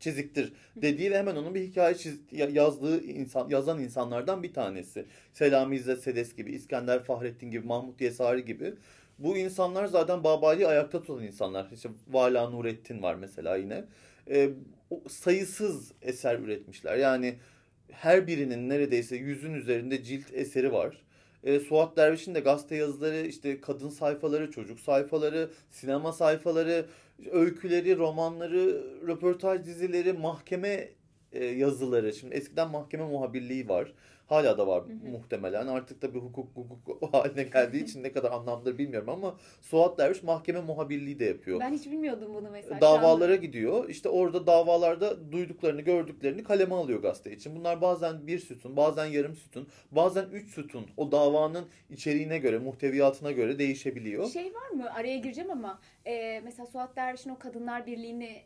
çiziktir 0.00 0.52
dediği 0.76 1.10
ve 1.10 1.18
hemen 1.18 1.36
onun 1.36 1.54
bir 1.54 1.60
hikaye 1.60 1.94
çiz, 1.94 2.20
yazdığı 2.32 3.04
insan 3.04 3.48
yazan 3.48 3.82
insanlardan 3.82 4.42
bir 4.42 4.52
tanesi. 4.52 5.04
Selami 5.32 5.76
İzzet 5.76 6.02
Sedes 6.02 6.36
gibi, 6.36 6.52
İskender 6.52 7.04
Fahrettin 7.04 7.50
gibi, 7.50 7.66
Mahmut 7.66 8.00
Yesari 8.00 8.44
gibi. 8.44 8.74
Bu 9.18 9.36
insanlar 9.36 9.86
zaten 9.86 10.24
Babali'yi 10.24 10.66
ayakta 10.66 11.02
tutan 11.02 11.24
insanlar. 11.24 11.70
İşte 11.72 11.88
Vala 12.08 12.50
Nurettin 12.50 13.02
var 13.02 13.14
mesela 13.14 13.56
yine. 13.56 13.84
E, 14.30 14.50
sayısız 15.08 15.92
eser 16.02 16.38
üretmişler. 16.38 16.96
Yani 16.96 17.34
her 17.90 18.26
birinin 18.26 18.68
neredeyse 18.68 19.16
yüzün 19.16 19.54
üzerinde 19.54 20.04
cilt 20.04 20.34
eseri 20.34 20.72
var. 20.72 21.02
E, 21.44 21.60
Suat 21.60 21.96
Derviş'in 21.96 22.34
de 22.34 22.40
gazete 22.40 22.76
yazıları, 22.76 23.26
işte 23.26 23.60
kadın 23.60 23.88
sayfaları, 23.88 24.50
çocuk 24.50 24.80
sayfaları, 24.80 25.50
sinema 25.70 26.12
sayfaları, 26.12 26.86
öyküleri, 27.30 27.96
romanları, 27.96 28.84
röportaj 29.06 29.64
dizileri, 29.64 30.12
mahkeme 30.12 30.88
e, 31.36 31.44
yazıları. 31.44 32.12
Şimdi 32.12 32.34
eskiden 32.34 32.70
mahkeme 32.70 33.04
muhabirliği 33.04 33.68
var. 33.68 33.92
Hala 34.26 34.58
da 34.58 34.66
var 34.66 34.84
hı 34.84 34.92
hı. 34.92 35.10
muhtemelen. 35.10 35.66
Artık 35.66 36.02
da 36.02 36.14
bir 36.14 36.18
hukuk, 36.18 36.48
hukuk 36.56 37.12
haline 37.14 37.42
geldiği 37.42 37.84
için 37.84 38.02
ne 38.02 38.12
kadar 38.12 38.32
anlamdır 38.32 38.78
bilmiyorum 38.78 39.08
ama 39.08 39.36
Suat 39.60 39.98
Derviş 39.98 40.22
mahkeme 40.22 40.60
muhabirliği 40.60 41.18
de 41.18 41.24
yapıyor. 41.24 41.60
Ben 41.60 41.72
hiç 41.72 41.86
bilmiyordum 41.86 42.34
bunu 42.34 42.50
mesela. 42.50 42.80
Davalara 42.80 43.36
gidiyor. 43.36 43.88
İşte 43.88 44.08
orada 44.08 44.46
davalarda 44.46 45.32
duyduklarını, 45.32 45.80
gördüklerini 45.80 46.44
kaleme 46.44 46.74
alıyor 46.74 47.02
gazete 47.02 47.32
için. 47.32 47.56
Bunlar 47.56 47.80
bazen 47.80 48.26
bir 48.26 48.38
sütun, 48.38 48.76
bazen 48.76 49.06
yarım 49.06 49.34
sütun, 49.34 49.68
bazen 49.90 50.26
üç 50.32 50.50
sütun. 50.50 50.86
O 50.96 51.12
davanın 51.12 51.66
içeriğine 51.90 52.38
göre, 52.38 52.58
muhteviyatına 52.58 53.32
göre 53.32 53.58
değişebiliyor. 53.58 54.26
Şey 54.26 54.54
var 54.54 54.68
mı? 54.68 54.94
Araya 54.94 55.18
gireceğim 55.18 55.50
ama 55.50 55.80
e, 56.06 56.40
mesela 56.44 56.66
Suat 56.66 56.96
Derviş'in 56.96 57.30
o 57.30 57.38
Kadınlar 57.38 57.86
Birliği'ni 57.86 58.42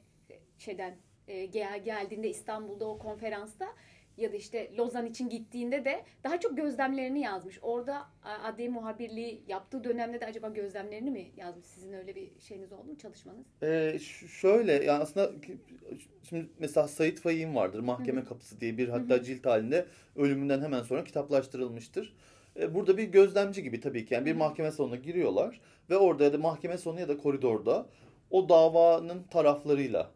şeyden 0.58 0.96
e, 1.30 1.46
geldiğinde 1.84 2.28
İstanbul'da 2.28 2.88
o 2.88 2.98
konferansta 2.98 3.66
ya 4.16 4.32
da 4.32 4.36
işte 4.36 4.70
Lozan 4.78 5.06
için 5.06 5.28
gittiğinde 5.28 5.84
de 5.84 6.04
daha 6.24 6.40
çok 6.40 6.56
gözlemlerini 6.56 7.20
yazmış. 7.20 7.58
Orada 7.62 8.08
adli 8.22 8.68
muhabirliği 8.68 9.42
yaptığı 9.48 9.84
dönemde 9.84 10.20
de 10.20 10.26
acaba 10.26 10.48
gözlemlerini 10.48 11.10
mi 11.10 11.30
yazmış? 11.36 11.66
Sizin 11.66 11.92
öyle 11.92 12.14
bir 12.14 12.30
şeyiniz 12.40 12.72
oldu 12.72 12.84
mu 12.84 12.98
çalışmanız? 12.98 13.46
Ee, 13.62 13.98
şöyle 14.28 14.72
yani 14.72 15.02
aslında 15.02 15.32
şimdi 16.28 16.46
mesela 16.58 16.88
Sait 16.88 17.20
Faik'in 17.20 17.54
vardır 17.54 17.80
Mahkeme 17.80 18.24
Kapısı 18.24 18.60
diye 18.60 18.78
bir 18.78 18.88
hatta 18.88 19.22
cilt 19.22 19.46
halinde 19.46 19.86
ölümünden 20.16 20.60
hemen 20.60 20.82
sonra 20.82 21.04
kitaplaştırılmıştır. 21.04 22.14
Ee, 22.56 22.74
burada 22.74 22.98
bir 22.98 23.04
gözlemci 23.04 23.62
gibi 23.62 23.80
tabii 23.80 24.06
ki 24.06 24.14
yani 24.14 24.26
bir 24.26 24.36
mahkeme 24.36 24.70
salonuna 24.70 24.96
giriyorlar 24.96 25.60
ve 25.90 25.96
orada 25.96 26.24
ya 26.24 26.32
da 26.32 26.38
mahkeme 26.38 26.78
salonu 26.78 27.00
ya 27.00 27.08
da 27.08 27.18
koridorda 27.18 27.86
o 28.30 28.48
davanın 28.48 29.22
taraflarıyla 29.22 30.10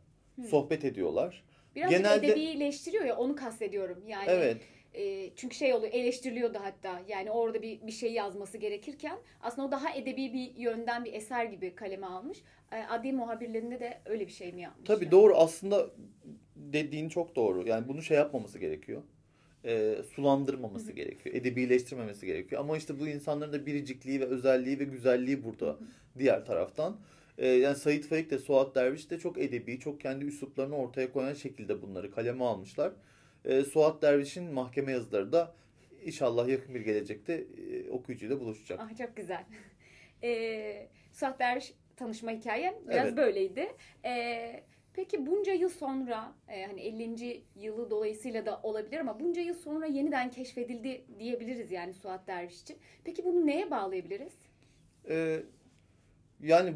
sohbet 0.50 0.84
ediyorlar. 0.84 1.44
Biraz 1.76 1.90
Genelde... 1.90 2.26
edebileştiriyor 2.26 3.04
ya 3.04 3.16
onu 3.16 3.36
kastediyorum. 3.36 4.02
Yani 4.06 4.24
evet. 4.28 4.56
E, 4.94 5.30
çünkü 5.36 5.56
şey 5.56 5.74
oluyor 5.74 5.92
eleştiriliyordu 5.92 6.58
hatta. 6.62 7.02
Yani 7.08 7.30
orada 7.30 7.62
bir, 7.62 7.86
bir 7.86 7.92
şey 7.92 8.12
yazması 8.12 8.58
gerekirken 8.58 9.18
aslında 9.40 9.68
o 9.68 9.70
daha 9.70 9.94
edebi 9.94 10.32
bir 10.32 10.56
yönden 10.56 11.04
bir 11.04 11.12
eser 11.12 11.44
gibi 11.44 11.74
kaleme 11.74 12.06
almış. 12.06 12.38
E, 12.72 12.76
adli 12.76 13.12
muhabirlerinde 13.12 13.80
de 13.80 14.00
öyle 14.04 14.26
bir 14.26 14.32
şey 14.32 14.52
mi 14.52 14.60
yapmış? 14.60 14.86
Tabii 14.86 15.04
yani? 15.04 15.12
doğru 15.12 15.36
aslında 15.36 15.90
dediğin 16.56 17.08
çok 17.08 17.36
doğru. 17.36 17.68
Yani 17.68 17.88
bunu 17.88 18.02
şey 18.02 18.16
yapmaması 18.16 18.58
gerekiyor. 18.58 19.02
E, 19.64 19.96
sulandırmaması 20.14 20.92
gerekiyor. 20.92 21.34
Edebileştirmemesi 21.34 22.26
gerekiyor. 22.26 22.60
Ama 22.60 22.76
işte 22.76 23.00
bu 23.00 23.08
insanların 23.08 23.52
da 23.52 23.66
biricikliği 23.66 24.20
ve 24.20 24.24
özelliği 24.24 24.78
ve 24.78 24.84
güzelliği 24.84 25.44
burada 25.44 25.78
diğer 26.18 26.44
taraftan. 26.44 26.96
E, 27.38 27.46
yani 27.48 27.76
Said 27.76 28.02
Faik 28.02 28.30
de 28.30 28.38
Suat 28.38 28.74
Derviş 28.74 29.10
de 29.10 29.18
çok 29.18 29.38
edebi, 29.38 29.78
çok 29.78 30.00
kendi 30.00 30.24
üsluplarını 30.24 30.76
ortaya 30.76 31.12
koyan 31.12 31.34
şekilde 31.34 31.82
bunları 31.82 32.10
kaleme 32.10 32.44
almışlar. 32.44 32.92
E, 33.44 33.64
Suat 33.64 34.02
Derviş'in 34.02 34.44
mahkeme 34.44 34.92
yazıları 34.92 35.32
da 35.32 35.54
inşallah 36.04 36.48
yakın 36.48 36.74
bir 36.74 36.80
gelecekte 36.80 37.44
e, 37.72 37.90
okuyucuyla 37.90 38.40
buluşacak. 38.40 38.80
Ah 38.82 38.96
çok 38.98 39.16
güzel. 39.16 39.44
E, 40.22 40.88
Suat 41.12 41.38
Derviş 41.38 41.72
tanışma 41.96 42.30
hikayem 42.30 42.74
biraz 42.88 43.06
evet. 43.06 43.16
böyleydi. 43.16 43.72
E, 44.04 44.62
peki 44.92 45.26
bunca 45.26 45.52
yıl 45.52 45.68
sonra 45.68 46.34
e, 46.48 46.64
hani 46.66 46.80
50. 46.80 47.42
yılı 47.56 47.90
dolayısıyla 47.90 48.46
da 48.46 48.60
olabilir 48.62 48.98
ama 48.98 49.20
bunca 49.20 49.42
yıl 49.42 49.54
sonra 49.54 49.86
yeniden 49.86 50.30
keşfedildi 50.30 51.04
diyebiliriz 51.18 51.70
yani 51.70 51.94
Suat 51.94 52.26
Derviş 52.26 52.62
için. 52.62 52.78
Peki 53.04 53.24
bunu 53.24 53.46
neye 53.46 53.70
bağlayabiliriz? 53.70 54.34
E, 55.08 55.42
yani 56.40 56.74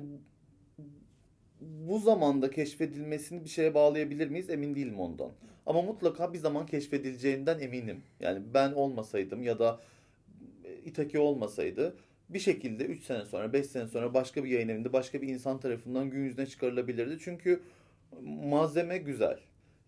bu 1.61 1.99
zamanda 1.99 2.51
keşfedilmesini 2.51 3.45
bir 3.45 3.49
şeye 3.49 3.75
bağlayabilir 3.75 4.29
miyiz 4.29 4.51
emin 4.51 4.75
değilim 4.75 5.01
ondan. 5.01 5.31
Ama 5.67 5.83
mutlaka 5.83 6.33
bir 6.33 6.39
zaman 6.39 6.67
keşfedileceğinden 6.67 7.59
eminim. 7.59 8.03
Yani 8.21 8.43
ben 8.55 8.73
olmasaydım 8.73 9.43
ya 9.43 9.59
da 9.59 9.81
İtaki 10.85 11.19
olmasaydı 11.19 11.97
bir 12.29 12.39
şekilde 12.39 12.85
3 12.85 13.05
sene 13.05 13.25
sonra 13.25 13.53
5 13.53 13.67
sene 13.67 13.87
sonra 13.87 14.15
başka 14.15 14.45
bir 14.45 14.51
yayın 14.51 14.69
evinde 14.69 14.93
başka 14.93 15.23
bir 15.23 15.29
insan 15.29 15.61
tarafından 15.61 16.11
gün 16.11 16.25
yüzüne 16.25 16.47
çıkarılabilirdi. 16.47 17.19
Çünkü 17.21 17.63
malzeme 18.23 18.99
güzel. 18.99 19.39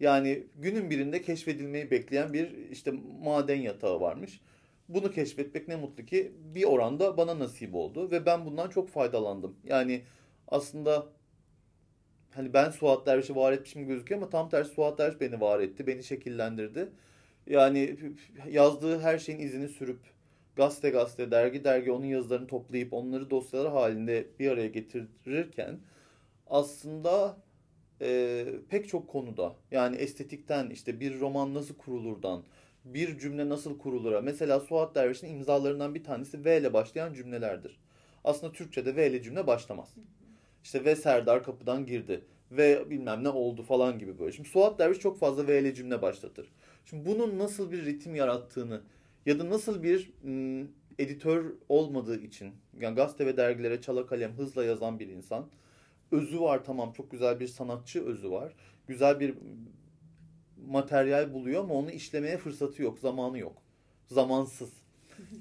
Yani 0.00 0.46
günün 0.56 0.90
birinde 0.90 1.22
keşfedilmeyi 1.22 1.90
bekleyen 1.90 2.32
bir 2.32 2.70
işte 2.70 2.92
maden 3.22 3.56
yatağı 3.56 4.00
varmış. 4.00 4.40
Bunu 4.88 5.10
keşfetmek 5.10 5.68
ne 5.68 5.76
mutlu 5.76 6.04
ki 6.04 6.32
bir 6.54 6.64
oranda 6.64 7.16
bana 7.16 7.38
nasip 7.38 7.74
oldu 7.74 8.10
ve 8.10 8.26
ben 8.26 8.46
bundan 8.46 8.70
çok 8.70 8.88
faydalandım. 8.88 9.56
Yani 9.64 10.02
aslında 10.48 11.06
hani 12.34 12.54
ben 12.54 12.70
Suat 12.70 13.06
Derviş'i 13.06 13.37
var 13.37 13.52
etmişim 13.52 13.87
gözüküyor 13.87 14.20
ama 14.20 14.30
tam 14.30 14.49
tersi 14.49 14.75
Suat 14.75 14.99
Derviş 14.99 15.20
beni 15.20 15.40
var 15.40 15.60
etti, 15.60 15.87
beni 15.87 16.04
şekillendirdi. 16.04 16.88
Yani 17.46 17.96
yazdığı 18.50 19.00
her 19.00 19.18
şeyin 19.18 19.38
izini 19.38 19.68
sürüp 19.68 19.99
gazete 20.56 20.90
gazete, 20.90 21.30
dergi 21.30 21.64
dergi 21.64 21.92
onun 21.92 22.04
yazılarını 22.04 22.46
toplayıp 22.46 22.92
onları 22.92 23.30
dosyalar 23.30 23.72
halinde 23.72 24.26
bir 24.38 24.50
araya 24.50 24.68
getirirken 24.68 25.78
aslında 26.46 27.37
e, 28.00 28.46
pek 28.68 28.88
çok 28.88 29.08
konuda 29.08 29.56
yani 29.70 29.96
estetikten 29.96 30.70
işte 30.70 31.00
bir 31.00 31.20
roman 31.20 31.54
nasıl 31.54 31.75
kurulurdan 31.75 32.44
bir 32.84 33.18
cümle 33.18 33.49
nasıl 33.49 33.78
kurulura 33.78 34.20
mesela 34.20 34.60
Suat 34.60 34.94
Derviş'in 34.94 35.28
imzalarından 35.28 35.94
bir 35.94 36.04
tanesi 36.04 36.44
V 36.44 36.58
ile 36.58 36.72
başlayan 36.72 37.14
cümlelerdir. 37.14 37.80
Aslında 38.25 38.52
Türkçe'de 38.52 38.96
V 38.96 39.10
ile 39.10 39.22
cümle 39.22 39.46
başlamaz. 39.46 39.94
İşte 40.64 40.85
ve 40.85 40.97
Serdar 40.97 41.45
kapıdan 41.45 41.87
girdi 41.87 42.25
ve 42.50 42.90
bilmem 42.90 43.25
ne 43.25 43.29
oldu 43.29 43.62
falan 43.62 43.99
gibi 43.99 44.19
böyle. 44.19 44.33
Şimdi 44.33 44.49
Suat 44.49 44.79
Derviş 44.79 44.99
çok 44.99 45.19
fazla 45.19 45.47
ve 45.47 45.61
ile 45.61 45.75
cümle 45.75 46.02
başlatır. 46.02 46.52
Şimdi 46.85 47.07
bunun 47.07 47.38
nasıl 47.38 47.73
bir 47.73 47.85
ritim 47.85 48.14
yarattığını 48.14 48.81
ya 49.26 49.38
da 49.38 49.50
nasıl 49.50 49.83
bir 49.83 50.11
m, 50.23 50.67
editör 50.99 51.45
olmadığı 51.69 52.21
için 52.21 52.52
yani 52.81 52.95
gazete 52.95 53.26
ve 53.26 53.37
dergilere 53.37 53.81
çala 53.81 54.07
kalem 54.07 54.33
hızla 54.33 54.64
yazan 54.64 54.99
bir 54.99 55.09
insan 55.09 55.47
özü 56.12 56.40
var 56.40 56.64
tamam 56.64 56.93
çok 56.93 57.11
güzel 57.11 57.40
bir 57.40 57.47
sanatçı 57.47 58.07
özü 58.07 58.31
var. 58.31 58.52
Güzel 58.87 59.21
bir 59.21 59.35
materyal 60.67 61.33
buluyor 61.33 61.64
ama 61.64 61.75
onu 61.75 61.90
işlemeye 61.90 62.38
fırsatı 62.38 62.83
yok, 62.83 62.99
zamanı 62.99 63.38
yok. 63.38 63.57
Zamansız. 64.07 64.71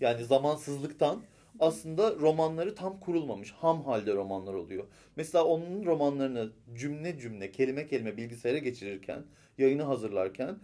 Yani 0.02 0.24
zamansızlıktan 0.24 1.22
aslında 1.60 2.16
romanları 2.16 2.76
tam 2.76 3.00
kurulmamış. 3.00 3.52
Ham 3.52 3.84
halde 3.84 4.14
romanlar 4.14 4.54
oluyor. 4.54 4.88
Mesela 5.16 5.46
onun 5.46 5.86
romanlarını 5.86 6.52
cümle 6.76 7.20
cümle, 7.20 7.52
kelime 7.52 7.88
kelime 7.88 8.18
bilgisayara 8.18 8.58
geçirirken, 8.58 9.24
yayını 9.58 9.84
hazırlarken 9.84 10.60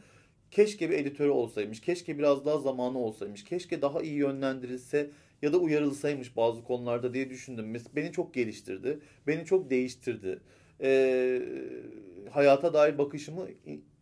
keşke 0.52 0.90
bir 0.90 0.98
editörü 0.98 1.30
olsaymış, 1.30 1.82
keşke 1.82 2.18
biraz 2.18 2.46
daha 2.46 2.58
zamanı 2.58 2.98
olsaymış, 3.00 3.44
keşke 3.44 3.82
daha 3.82 4.02
iyi 4.02 4.16
yönlendirilse 4.16 5.12
ya 5.42 5.54
da 5.54 5.58
uyarılsaymış 5.58 6.38
bazı 6.38 6.64
konularda 6.64 7.14
diye 7.14 7.30
düşündüm. 7.30 7.74
Beni 7.96 8.12
çok 8.12 8.34
geliştirdi, 8.34 9.00
beni 9.28 9.46
çok 9.46 9.70
değiştirdi. 9.70 10.40
Ee, 10.82 11.42
hayata 12.32 12.74
dair 12.74 12.98
bakışımı 12.98 13.48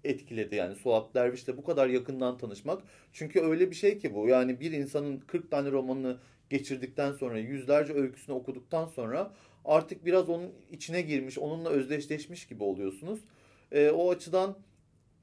etkiledi 0.04 0.56
yani 0.56 0.76
Suat 0.76 1.16
Derviş'le 1.16 1.58
bu 1.58 1.64
kadar 1.64 1.88
yakından 1.88 2.38
tanışmak. 2.38 2.84
Çünkü 3.14 3.42
öyle 3.42 3.72
bir 3.72 3.76
şey 3.76 3.98
ki 3.98 4.16
bu. 4.16 4.28
Yani 4.28 4.60
bir 4.60 4.72
insanın 4.72 5.18
40 5.20 5.52
tane 5.52 5.72
romanını 5.72 6.18
geçirdikten 6.54 7.12
sonra, 7.12 7.40
yüzlerce 7.40 7.94
öyküsünü 7.94 8.36
okuduktan 8.36 8.86
sonra 8.86 9.34
artık 9.66 10.06
biraz 10.06 10.30
onun 10.30 10.52
içine 10.72 11.02
girmiş, 11.02 11.38
onunla 11.38 11.70
özdeşleşmiş 11.70 12.48
gibi 12.48 12.64
oluyorsunuz. 12.64 13.20
E, 13.72 13.90
o 13.90 14.12
açıdan 14.12 14.58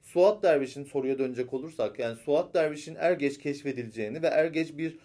Suat 0.02 0.42
Derviş'in 0.42 0.84
soruya 0.84 1.18
dönecek 1.18 1.54
olursak, 1.54 1.98
yani 1.98 2.16
Suat 2.16 2.54
Derviş'in 2.54 2.94
er 2.94 3.12
geç 3.12 3.38
keşfedileceğini 3.38 4.22
ve 4.22 4.26
er 4.26 4.46
geç 4.46 4.78
bir 4.78 4.98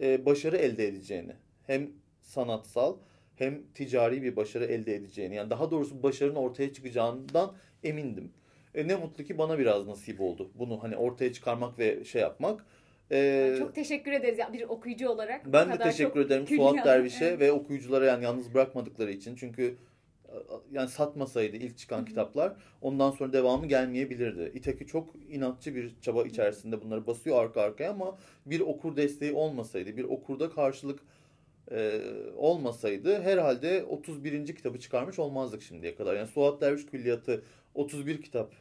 e, 0.00 0.26
başarı 0.26 0.56
elde 0.56 0.88
edeceğini, 0.88 1.32
hem 1.66 1.90
sanatsal 2.20 2.96
hem 3.36 3.62
ticari 3.74 4.22
bir 4.22 4.36
başarı 4.36 4.64
elde 4.64 4.94
edeceğini, 4.94 5.34
yani 5.34 5.50
daha 5.50 5.70
doğrusu 5.70 6.02
başarının 6.02 6.36
ortaya 6.36 6.72
çıkacağından 6.72 7.54
emindim. 7.84 8.32
E, 8.74 8.88
ne 8.88 8.96
mutlu 8.96 9.24
ki 9.24 9.38
bana 9.38 9.58
biraz 9.58 9.86
nasip 9.86 10.20
oldu 10.20 10.50
bunu 10.54 10.82
hani 10.82 10.96
ortaya 10.96 11.32
çıkarmak 11.32 11.78
ve 11.78 12.04
şey 12.04 12.22
yapmak. 12.22 12.66
Ee, 13.12 13.56
çok 13.58 13.74
teşekkür 13.74 14.12
ederiz 14.12 14.38
ya 14.38 14.52
bir 14.52 14.62
okuyucu 14.62 15.08
olarak. 15.08 15.52
Ben 15.52 15.72
de 15.72 15.78
teşekkür 15.78 16.20
ederim 16.20 16.46
Suat 16.46 16.84
Derviş'e 16.84 17.24
evet. 17.24 17.40
ve 17.40 17.52
okuyuculara 17.52 18.04
yani 18.04 18.24
yalnız 18.24 18.54
bırakmadıkları 18.54 19.12
için. 19.12 19.36
Çünkü 19.36 19.76
yani 20.72 20.88
satmasaydı 20.88 21.56
ilk 21.56 21.78
çıkan 21.78 21.98
Hı-hı. 21.98 22.06
kitaplar 22.06 22.56
ondan 22.80 23.10
sonra 23.10 23.32
devamı 23.32 23.66
gelmeyebilirdi. 23.66 24.52
İtaki 24.54 24.86
çok 24.86 25.14
inatçı 25.28 25.74
bir 25.74 26.00
çaba 26.00 26.22
içerisinde 26.22 26.82
bunları 26.82 27.06
basıyor 27.06 27.44
arka 27.44 27.60
arkaya 27.60 27.90
ama 27.90 28.18
bir 28.46 28.60
okur 28.60 28.96
desteği 28.96 29.32
olmasaydı, 29.32 29.96
bir 29.96 30.04
okurda 30.04 30.50
karşılık 30.50 31.00
e, 31.70 32.00
olmasaydı 32.36 33.22
herhalde 33.22 33.84
31. 33.84 34.46
kitabı 34.46 34.80
çıkarmış 34.80 35.18
olmazdık 35.18 35.62
şimdiye 35.62 35.94
kadar. 35.94 36.16
Yani 36.16 36.28
Suat 36.28 36.60
Derviş 36.60 36.86
Külliyatı 36.86 37.44
31 37.74 38.22
kitap 38.22 38.52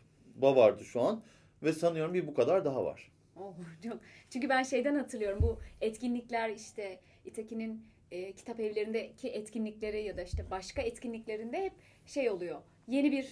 vardı 0.41 0.86
şu 0.86 1.01
an 1.01 1.24
ve 1.63 1.74
sanıyorum 1.74 2.13
bir 2.13 2.27
bu 2.27 2.34
kadar 2.34 2.65
daha 2.65 2.86
var. 2.86 3.11
Oh, 3.41 3.55
çok. 3.83 4.00
Çünkü 4.29 4.50
ben 4.50 4.63
şeyden 4.63 4.95
hatırlıyorum 4.95 5.39
bu 5.41 5.60
etkinlikler 5.81 6.50
işte 6.50 7.00
İteki'nin 7.25 7.86
e, 8.12 8.31
kitap 8.33 8.60
evlerindeki 8.60 9.29
etkinlikleri 9.29 10.03
ya 10.03 10.17
da 10.17 10.24
işte 10.24 10.45
başka 10.51 10.81
etkinliklerinde 10.81 11.63
hep 11.63 11.74
şey 12.05 12.29
oluyor. 12.29 12.62
Yeni 12.88 13.12
bir 13.12 13.27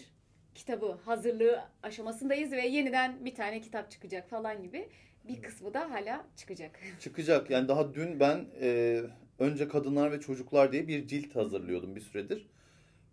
kitabı 0.55 0.91
hazırlığı 1.05 1.63
aşamasındayız 1.83 2.51
ve 2.51 2.67
yeniden 2.67 3.25
bir 3.25 3.35
tane 3.35 3.61
kitap 3.61 3.91
çıkacak 3.91 4.29
falan 4.29 4.63
gibi 4.63 4.89
bir 5.27 5.41
kısmı 5.41 5.73
da 5.73 5.91
hala 5.91 6.25
çıkacak. 6.35 6.79
Çıkacak. 6.99 7.49
Yani 7.49 7.67
daha 7.67 7.93
dün 7.93 8.19
ben 8.19 8.45
e, 8.61 9.01
önce 9.39 9.67
kadınlar 9.67 10.11
ve 10.11 10.19
çocuklar 10.19 10.71
diye 10.71 10.87
bir 10.87 11.07
cilt 11.07 11.35
hazırlıyordum 11.35 11.95
bir 11.95 12.01
süredir. 12.01 12.47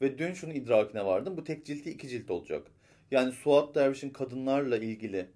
Ve 0.00 0.18
dün 0.18 0.32
şunu 0.32 0.52
idrakine 0.52 1.04
vardım. 1.04 1.36
Bu 1.36 1.44
tek 1.44 1.66
cilti 1.66 1.90
iki 1.90 2.08
cilt 2.08 2.30
olacak. 2.30 2.66
Yani 3.10 3.32
Suat 3.32 3.74
Derviş'in 3.74 4.10
kadınlarla 4.10 4.76
ilgili 4.76 5.26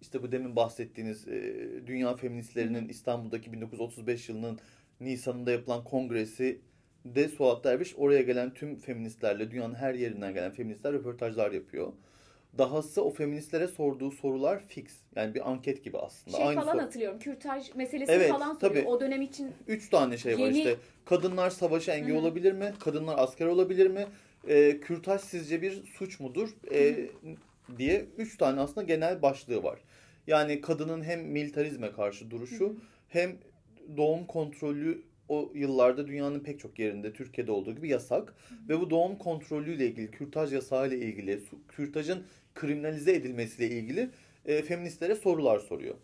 işte 0.00 0.22
bu 0.22 0.32
demin 0.32 0.56
bahsettiğiniz 0.56 1.28
e, 1.28 1.54
dünya 1.86 2.16
feministlerinin 2.16 2.88
İstanbul'daki 2.88 3.52
1935 3.52 4.28
yılının 4.28 4.58
Nisan'ında 5.00 5.50
yapılan 5.50 5.84
kongresi 5.84 6.60
de 7.04 7.28
Suat 7.28 7.64
Derviş 7.64 7.94
oraya 7.96 8.22
gelen 8.22 8.54
tüm 8.54 8.76
feministlerle 8.76 9.50
dünyanın 9.50 9.74
her 9.74 9.94
yerinden 9.94 10.34
gelen 10.34 10.52
feministler 10.52 10.92
röportajlar 10.92 11.52
yapıyor. 11.52 11.92
Dahası 12.58 13.04
o 13.04 13.10
feministlere 13.10 13.68
sorduğu 13.68 14.10
sorular 14.10 14.60
fix. 14.68 14.84
Yani 15.16 15.34
bir 15.34 15.50
anket 15.50 15.84
gibi 15.84 15.98
aslında. 15.98 16.36
Şey 16.36 16.46
Aynı 16.46 16.60
falan 16.60 16.72
sor- 16.72 16.80
hatırlıyorum. 16.80 17.18
Kürtaj 17.18 17.74
meselesi 17.74 18.12
Evet, 18.12 18.30
falan 18.30 18.54
soruyor. 18.54 18.74
tabii. 18.74 18.88
O 18.88 19.00
dönem 19.00 19.22
için 19.22 19.52
Üç 19.66 19.90
tane 19.90 20.16
şey 20.16 20.34
var 20.34 20.38
Yeni- 20.38 20.58
işte. 20.58 20.76
Kadınlar 21.04 21.50
savaşa 21.50 21.92
engel 21.94 22.10
Hı 22.10 22.14
hı. 22.14 22.18
olabilir 22.18 22.52
mi? 22.52 22.72
Kadınlar 22.80 23.14
asker 23.18 23.46
olabilir 23.46 23.90
mi? 23.90 24.06
Ee, 24.48 24.80
kürtaj 24.80 25.20
sizce 25.20 25.62
bir 25.62 25.82
suç 25.84 26.20
mudur? 26.20 26.48
Ee, 26.72 27.10
diye 27.78 28.06
üç 28.18 28.36
tane 28.36 28.60
aslında 28.60 28.82
genel 28.82 29.22
başlığı 29.22 29.62
var. 29.62 29.78
Yani 30.28 30.60
kadının 30.60 31.04
hem 31.04 31.20
militarizme 31.20 31.92
karşı 31.92 32.30
duruşu 32.30 32.64
Hı 32.64 32.68
hı. 32.68 32.76
hem 33.08 33.36
doğum 33.96 34.26
kontrolü 34.26 35.02
o 35.28 35.52
yıllarda 35.54 36.06
dünyanın 36.06 36.40
pek 36.40 36.60
çok 36.60 36.78
yerinde 36.78 37.12
Türkiye'de 37.12 37.52
olduğu 37.52 37.74
gibi 37.74 37.88
yasak. 37.88 38.34
Ve 38.68 38.80
bu 38.80 38.90
doğum 38.90 39.18
kontrolüyle 39.18 39.86
ilgili, 39.86 40.10
kürtaj 40.10 40.52
yasağı 40.52 40.88
ile 40.88 40.98
ilgili, 40.98 41.40
kürtajın 41.68 42.24
kriminalize 42.54 43.12
edilmesiyle 43.12 43.76
ilgili 43.76 44.10
e, 44.46 44.62
feministlere 44.62 45.14
sorular 45.14 45.58
soruyor. 45.58 45.94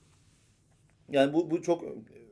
Yani 1.12 1.32
bu, 1.32 1.50
bu 1.50 1.62
çok 1.62 1.84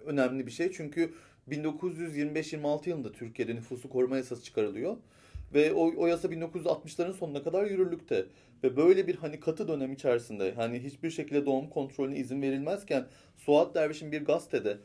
önemli 0.07 0.47
bir 0.47 0.53
şey 0.53 0.73
çünkü 0.73 1.15
1925-26 1.51 2.89
yılında 2.89 3.13
Türkiye'de 3.13 3.55
nüfusu 3.55 3.91
koruma 3.91 4.17
yasası 4.17 4.45
çıkarılıyor. 4.45 4.97
Ve 5.55 5.73
o, 5.73 5.93
o 5.97 6.07
yasa 6.07 6.29
1960'ların 6.29 7.13
sonuna 7.13 7.43
kadar 7.43 7.67
yürürlükte. 7.67 8.27
Ve 8.64 8.76
böyle 8.76 9.07
bir 9.07 9.14
hani 9.14 9.40
katı 9.40 9.69
dönem 9.69 9.92
içerisinde 9.92 10.52
hani 10.52 10.83
hiçbir 10.83 11.11
şekilde 11.11 11.47
doğum 11.47 11.71
kontrolüne 11.71 12.16
izin 12.16 12.42
verilmezken 12.42 13.07
Suat 13.37 13.75
Derviş'in 13.75 14.12
bir 14.12 14.25
gazetede 14.25 14.78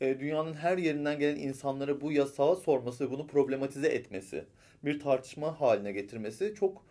e, 0.00 0.20
dünyanın 0.20 0.54
her 0.54 0.78
yerinden 0.78 1.18
gelen 1.18 1.36
insanlara 1.36 2.00
bu 2.00 2.12
yasağı 2.12 2.56
sorması 2.56 3.06
ve 3.06 3.10
bunu 3.10 3.26
problematize 3.26 3.88
etmesi, 3.88 4.44
bir 4.84 5.00
tartışma 5.00 5.60
haline 5.60 5.92
getirmesi 5.92 6.54
çok 6.54 6.84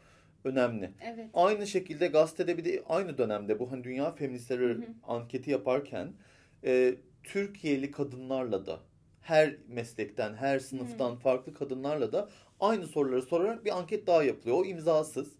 önemli. 0.44 0.92
evet. 1.02 1.30
Aynı 1.34 1.68
şekilde 1.68 2.08
gazetede 2.08 2.58
bir 2.58 2.66
de 2.66 2.84
aynı 2.90 3.18
dönemde 3.18 3.60
bu 3.60 3.72
hani 3.72 3.84
dünya 3.84 4.12
feministleri 4.12 4.64
Hı 4.64 4.78
hı. 4.78 4.86
anketi 5.04 5.52
yaparken 5.52 6.14
e, 6.66 6.96
Türkiye'li 7.24 7.92
kadınlarla 7.92 8.66
da 8.66 8.80
her 9.22 9.56
meslekten, 9.68 10.34
her 10.34 10.60
sınıftan 10.60 11.16
farklı 11.16 11.54
kadınlarla 11.54 12.12
da 12.12 12.30
aynı 12.60 12.88
soruları 12.88 13.22
sorarak 13.22 13.66
bir 13.66 13.78
anket 13.78 14.08
daha 14.08 14.24
yapılıyor. 14.24 14.58
O 14.58 14.66
imzasız. 14.66 15.32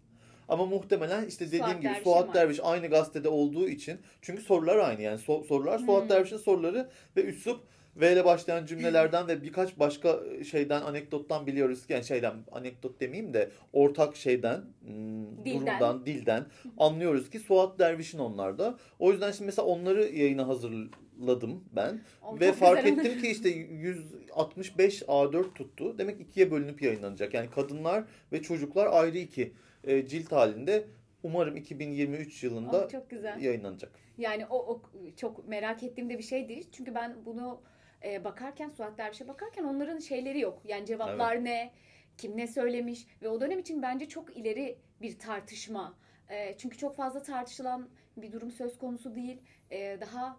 Ama 0.48 0.66
muhtemelen 0.66 1.26
işte 1.26 1.46
dediğim 1.46 1.64
Suat 1.64 1.76
gibi 1.76 1.84
Derviş'e 1.84 2.04
Suat 2.04 2.34
Derviş 2.34 2.60
aynı 2.62 2.86
gazetede 2.86 3.28
olduğu 3.28 3.68
için 3.68 3.98
çünkü 4.22 4.42
sorular 4.42 4.76
aynı 4.76 5.02
yani 5.02 5.20
so- 5.20 5.46
sorular 5.46 5.78
Suat 5.78 6.02
Hmm. 6.02 6.08
Derviş'in 6.08 6.36
soruları 6.36 6.88
ve 7.16 7.24
üslup 7.24 7.60
V 7.96 8.12
ile 8.12 8.24
başlayan 8.24 8.66
cümlelerden 8.66 9.28
ve 9.28 9.42
birkaç 9.42 9.78
başka 9.78 10.20
şeyden 10.50 10.82
anekdottan 10.82 11.46
biliyoruz 11.46 11.86
ki 11.86 11.92
yani 11.92 12.04
şeyden 12.04 12.34
anekdot 12.52 13.00
demeyeyim 13.00 13.34
de 13.34 13.50
ortak 13.72 14.16
şeyden 14.16 14.64
hmm, 14.86 15.44
Dilden. 15.44 15.66
durumdan 15.66 16.06
dilden 16.06 16.46
anlıyoruz 16.78 17.30
ki 17.30 17.38
Suat 17.38 17.78
Derviş'in 17.78 18.18
onlarda. 18.18 18.78
O 18.98 19.12
yüzden 19.12 19.30
şimdi 19.30 19.46
mesela 19.46 19.68
onları 19.68 20.04
yayına 20.08 20.48
hazırladım 20.48 21.64
ben 21.72 22.00
O 22.22 22.40
ve 22.40 22.52
fark 22.52 22.86
ettim 22.86 23.20
ki 23.22 23.30
işte 23.30 23.48
165 23.48 25.02
A4 25.02 25.54
tuttu. 25.54 25.98
Demek 25.98 26.20
ikiye 26.20 26.50
bölünüp 26.50 26.82
yayınlanacak. 26.82 27.34
Yani 27.34 27.50
kadınlar 27.50 28.04
ve 28.32 28.42
çocuklar 28.42 28.86
ayrı 28.92 29.18
iki 29.18 29.52
e, 29.86 30.06
cilt 30.06 30.32
halinde 30.32 30.84
umarım 31.22 31.56
2023 31.56 32.44
yılında 32.44 32.84
Aa, 32.84 32.88
çok 32.88 33.10
güzel. 33.10 33.40
yayınlanacak. 33.40 33.92
Yani 34.18 34.46
o, 34.46 34.56
o 34.56 34.82
çok 35.16 35.48
merak 35.48 35.82
ettiğim 35.82 36.10
de 36.10 36.18
bir 36.18 36.22
şey 36.22 36.48
değil. 36.48 36.68
Çünkü 36.72 36.94
ben 36.94 37.16
bunu 37.24 37.62
e, 38.04 38.24
bakarken 38.24 38.68
Suat 38.68 38.98
Derviş'e 38.98 39.28
bakarken 39.28 39.64
onların 39.64 39.98
şeyleri 39.98 40.40
yok. 40.40 40.62
Yani 40.64 40.86
cevaplar 40.86 41.44
ne, 41.44 41.72
kim 42.18 42.36
ne 42.36 42.46
söylemiş 42.46 43.06
ve 43.22 43.28
o 43.28 43.40
dönem 43.40 43.58
için 43.58 43.82
bence 43.82 44.08
çok 44.08 44.36
ileri 44.36 44.78
bir 45.02 45.18
tartışma. 45.18 45.94
E, 46.30 46.56
çünkü 46.58 46.78
çok 46.78 46.96
fazla 46.96 47.22
tartışılan 47.22 47.88
bir 48.16 48.32
durum 48.32 48.50
söz 48.50 48.78
konusu 48.78 49.14
değil. 49.14 49.38
E, 49.70 49.98
daha 50.00 50.36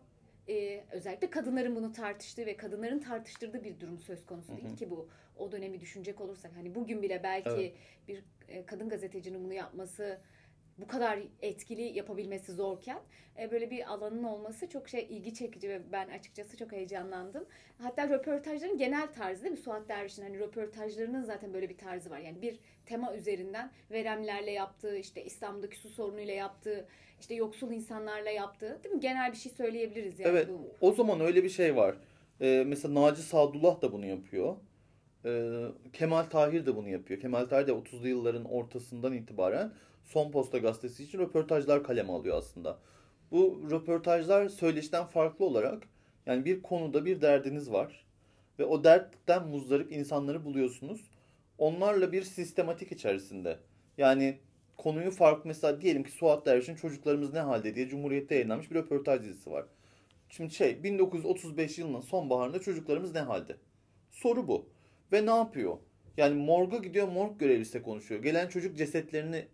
e, 0.50 0.84
özellikle 0.92 1.30
kadınların 1.30 1.76
bunu 1.76 1.92
tartıştığı 1.92 2.46
ve 2.46 2.58
kadınların 2.58 3.00
tartıştırdığı 3.00 3.64
bir 3.64 3.80
durum 3.80 4.00
söz 4.00 4.26
konusu 4.26 4.54
Hı 4.54 4.58
hı. 4.58 4.62
değil 4.62 4.78
ki 4.78 4.90
bu. 4.90 5.10
O 5.38 5.52
dönemi 5.52 5.82
düşünecek 5.82 6.22
olursak 6.22 6.52
hani 6.56 6.76
bugün 6.76 7.02
bile 7.02 7.24
belki 7.24 7.50
Evet. 7.50 7.74
bir 8.08 8.24
e, 8.48 8.66
kadın 8.66 8.90
gazetecinin 8.90 9.44
bunu 9.44 9.54
yapması 9.54 10.20
bu 10.78 10.88
kadar 10.88 11.20
etkili 11.42 11.82
yapabilmesi 11.98 12.54
zorken 12.54 13.00
e, 13.40 13.52
böyle 13.52 13.72
bir 13.72 13.94
alanın 13.94 14.24
olması 14.24 14.70
çok 14.70 14.90
şey 14.90 15.08
ilgi 15.10 15.34
çekici 15.34 15.70
ve 15.70 15.82
ben 15.92 16.08
açıkçası 16.10 16.58
çok 16.58 16.72
heyecanlandım. 16.72 17.46
Hatta 17.82 18.10
röportajların 18.10 18.78
genel 18.78 19.14
tarzı 19.14 19.44
değil 19.44 19.56
mi? 19.56 19.62
Suat 19.62 19.90
Derviş'in 19.90 20.24
hani 20.24 20.40
röportajlarının 20.40 21.24
zaten 21.24 21.54
böyle 21.54 21.70
bir 21.70 21.78
tarzı 21.78 22.10
var. 22.10 22.20
Yani 22.20 22.42
bir 22.42 22.60
tema 22.86 23.16
üzerinden 23.16 23.72
veremlerle 23.92 24.52
yaptığı, 24.52 24.98
işte 24.98 25.24
İstanbul'daki 25.26 25.78
su 25.78 25.90
sorunuyla 25.90 26.34
yaptığı, 26.34 26.88
işte 27.20 27.36
yoksul 27.36 27.72
insanlarla 27.72 28.30
yaptığı 28.30 28.80
değil 28.84 28.96
mi? 28.96 29.02
Genel 29.02 29.32
bir 29.32 29.38
şey 29.38 29.52
söyleyebiliriz 29.52 30.20
yani 30.20 30.30
Evet 30.30 30.50
bu. 30.50 30.72
o 30.82 30.92
zaman 30.92 31.20
öyle 31.20 31.44
bir 31.44 31.50
şey 31.50 31.76
var. 31.76 31.96
Ee, 32.42 32.64
mesela 32.68 33.02
Naci 33.02 33.22
Sadullah 33.22 33.82
da 33.82 33.92
bunu 33.92 34.06
yapıyor. 34.06 34.56
Ee, 35.26 35.64
Kemal 35.94 36.24
Tahir 36.24 36.66
de 36.66 36.76
bunu 36.76 36.90
yapıyor. 36.90 37.20
Kemal 37.20 37.46
Tahir 37.46 37.68
de 37.68 37.72
30'lu 37.72 38.08
yılların 38.08 38.46
ortasından 38.46 39.14
itibaren 39.14 39.72
Son 40.08 40.32
Posta 40.32 40.58
gazetesi 40.58 41.04
için 41.04 41.20
röportajlar 41.20 41.84
kaleme 41.84 42.12
alıyor 42.12 42.38
aslında. 42.38 42.78
Bu 43.32 43.62
röportajlar 43.72 44.50
söyleşten 44.50 45.06
farklı 45.06 45.46
olarak 45.46 45.84
yani 46.26 46.46
bir 46.46 46.62
konuda 46.62 47.06
bir 47.06 47.22
derdiniz 47.22 47.72
var 47.72 48.06
ve 48.60 48.66
o 48.66 48.84
dertten 48.84 49.48
muzdarip 49.48 49.92
insanları 49.92 50.46
buluyorsunuz. 50.46 51.02
Onlarla 51.58 52.12
bir 52.12 52.24
sistematik 52.24 52.92
içerisinde 52.92 53.60
yani 53.98 54.40
konuyu 54.78 55.12
farklı 55.12 55.48
mesela 55.48 55.82
diyelim 55.82 56.04
ki 56.04 56.12
Suat 56.12 56.46
Derviş'in 56.46 56.76
Çocuklarımız 56.76 57.34
Ne 57.34 57.40
Halde 57.40 57.76
diye 57.76 57.88
Cumhuriyet'te 57.88 58.36
yayınlanmış 58.36 58.72
bir 58.72 58.76
röportaj 58.76 59.22
dizisi 59.22 59.52
var. 59.52 59.66
Şimdi 60.30 60.54
şey 60.54 60.84
1935 60.84 61.78
yılının 61.78 62.02
sonbaharında 62.02 62.60
çocuklarımız 62.60 63.14
ne 63.14 63.20
halde? 63.20 63.56
Soru 64.12 64.48
bu. 64.48 64.70
Ve 65.12 65.26
ne 65.26 65.36
yapıyor? 65.36 65.78
Yani 66.18 66.36
morga 66.36 66.78
gidiyor 66.78 67.08
morg 67.08 67.40
görevlisiyle 67.40 67.84
konuşuyor. 67.84 68.24
Gelen 68.24 68.48
çocuk 68.48 68.78
cesetlerini 68.78 69.46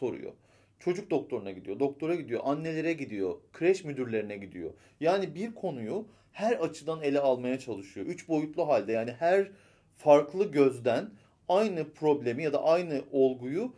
soruyor. 0.00 0.32
Çocuk 0.78 1.10
doktoruna 1.10 1.50
gidiyor, 1.50 1.80
doktora 1.80 2.14
gidiyor, 2.14 2.40
annelere 2.44 2.92
gidiyor, 2.92 3.34
kreş 3.52 3.84
müdürlerine 3.84 4.36
gidiyor. 4.36 4.70
Yani 5.00 5.34
bir 5.34 5.54
konuyu 5.54 6.06
her 6.32 6.52
açıdan 6.52 7.02
ele 7.02 7.20
almaya 7.20 7.58
çalışıyor. 7.58 8.06
Üç 8.06 8.28
boyutlu 8.28 8.68
halde 8.68 8.92
yani 8.92 9.12
her 9.12 9.50
farklı 9.96 10.50
gözden 10.50 11.10
aynı 11.48 11.92
problemi 11.92 12.42
ya 12.42 12.52
da 12.52 12.64
aynı 12.64 13.02
olguyu 13.12 13.72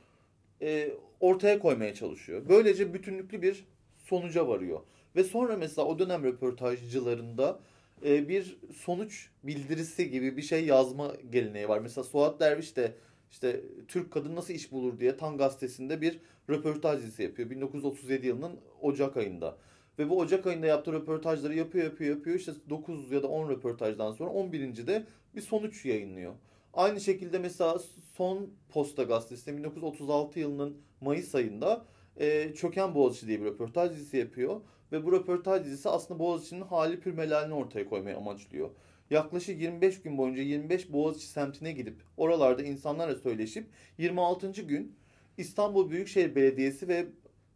e, 0.62 0.88
ortaya 1.20 1.58
koymaya 1.58 1.94
çalışıyor. 1.94 2.42
Böylece 2.48 2.94
bütünlüklü 2.94 3.42
bir 3.42 3.64
sonuca 3.98 4.48
varıyor. 4.48 4.80
Ve 5.16 5.24
sonra 5.24 5.56
mesela 5.56 5.88
o 5.88 5.98
dönem 5.98 6.24
röportajcılarında 6.24 7.60
e, 8.04 8.28
bir 8.28 8.58
sonuç 8.76 9.30
bildirisi 9.44 10.10
gibi 10.10 10.36
bir 10.36 10.42
şey 10.42 10.64
yazma 10.64 11.12
geleneği 11.30 11.68
var. 11.68 11.78
Mesela 11.78 12.04
Suat 12.04 12.40
Derviş 12.40 12.76
de 12.76 12.92
işte 13.32 13.60
Türk 13.88 14.10
kadın 14.10 14.36
nasıl 14.36 14.54
iş 14.54 14.72
bulur 14.72 14.98
diye 14.98 15.16
Tan 15.16 15.38
gazetesinde 15.38 16.00
bir 16.00 16.20
röportaj 16.50 17.02
dizisi 17.02 17.22
yapıyor. 17.22 17.50
1937 17.50 18.26
yılının 18.26 18.60
Ocak 18.80 19.16
ayında. 19.16 19.56
Ve 19.98 20.10
bu 20.10 20.18
Ocak 20.18 20.46
ayında 20.46 20.66
yaptığı 20.66 20.92
röportajları 20.92 21.54
yapıyor 21.54 21.84
yapıyor 21.84 22.16
yapıyor. 22.16 22.36
İşte 22.36 22.52
9 22.70 23.12
ya 23.12 23.22
da 23.22 23.28
10 23.28 23.48
röportajdan 23.48 24.12
sonra 24.12 24.30
11. 24.30 24.86
de 24.86 25.06
bir 25.34 25.40
sonuç 25.40 25.84
yayınlıyor. 25.84 26.32
Aynı 26.74 27.00
şekilde 27.00 27.38
mesela 27.38 27.78
Son 28.14 28.50
Posta 28.68 29.02
gazetesinde 29.02 29.56
1936 29.56 30.40
yılının 30.40 30.76
Mayıs 31.00 31.34
ayında 31.34 31.84
e, 32.16 32.54
Çöken 32.54 32.94
Boğaziçi 32.94 33.26
diye 33.26 33.40
bir 33.40 33.44
röportaj 33.44 33.90
dizisi 33.90 34.16
yapıyor. 34.16 34.60
Ve 34.92 35.04
bu 35.04 35.12
röportaj 35.12 35.64
dizisi 35.64 35.88
aslında 35.88 36.20
Boğaziçi'nin 36.20 36.60
hali 36.62 37.00
pürmelalini 37.00 37.54
ortaya 37.54 37.88
koymayı 37.88 38.16
amaçlıyor. 38.16 38.70
Yaklaşık 39.12 39.60
25 39.60 40.02
gün 40.02 40.18
boyunca 40.18 40.42
25 40.42 40.92
Boğaziçi 40.92 41.26
semtine 41.26 41.72
gidip 41.72 41.94
oralarda 42.16 42.62
insanlarla 42.62 43.14
söyleşip 43.14 43.66
26. 43.98 44.52
gün 44.52 44.96
İstanbul 45.38 45.90
Büyükşehir 45.90 46.34
Belediyesi 46.34 46.88
ve 46.88 47.06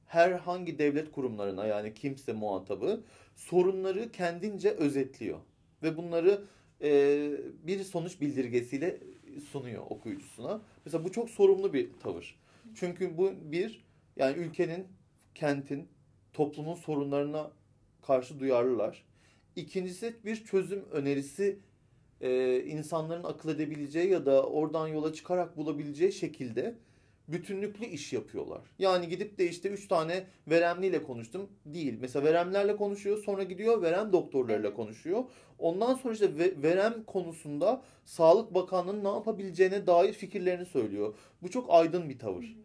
herhangi 0.06 0.78
devlet 0.78 1.12
kurumlarına 1.12 1.66
yani 1.66 1.94
kimse 1.94 2.32
muhatabı 2.32 3.04
sorunları 3.36 4.12
kendince 4.12 4.70
özetliyor. 4.70 5.38
Ve 5.82 5.96
bunları 5.96 6.44
e, 6.82 7.30
bir 7.66 7.84
sonuç 7.84 8.20
bildirgesiyle 8.20 9.00
sunuyor 9.50 9.82
okuyucusuna. 9.90 10.60
Mesela 10.84 11.04
bu 11.04 11.12
çok 11.12 11.30
sorumlu 11.30 11.72
bir 11.72 11.88
tavır. 12.02 12.36
Çünkü 12.74 13.18
bu 13.18 13.32
bir 13.42 13.84
yani 14.16 14.36
ülkenin, 14.36 14.86
kentin, 15.34 15.88
toplumun 16.32 16.74
sorunlarına 16.74 17.50
karşı 18.02 18.40
duyarlılar. 18.40 19.04
İkincisi 19.56 20.16
bir 20.24 20.44
çözüm 20.44 20.84
önerisi 20.92 21.58
e, 22.20 22.60
insanların 22.64 23.24
akıl 23.24 23.48
edebileceği 23.48 24.10
ya 24.10 24.26
da 24.26 24.42
oradan 24.42 24.88
yola 24.88 25.12
çıkarak 25.12 25.56
bulabileceği 25.56 26.12
şekilde 26.12 26.74
bütünlüklü 27.28 27.86
iş 27.86 28.12
yapıyorlar. 28.12 28.60
Yani 28.78 29.08
gidip 29.08 29.38
de 29.38 29.48
işte 29.48 29.68
üç 29.68 29.88
tane 29.88 30.26
veremliyle 30.48 31.02
konuştum 31.02 31.48
değil. 31.66 31.98
Mesela 32.00 32.24
veremlerle 32.24 32.76
konuşuyor 32.76 33.22
sonra 33.22 33.42
gidiyor 33.42 33.82
verem 33.82 34.12
doktorlarıyla 34.12 34.74
konuşuyor. 34.74 35.24
Ondan 35.58 35.94
sonra 35.94 36.14
işte 36.14 36.38
ve- 36.38 36.62
verem 36.62 37.04
konusunda 37.04 37.82
Sağlık 38.04 38.54
Bakanlığı'nın 38.54 39.04
ne 39.04 39.08
yapabileceğine 39.08 39.86
dair 39.86 40.12
fikirlerini 40.12 40.66
söylüyor. 40.66 41.14
Bu 41.42 41.50
çok 41.50 41.66
aydın 41.70 42.08
bir 42.08 42.18
tavır. 42.18 42.56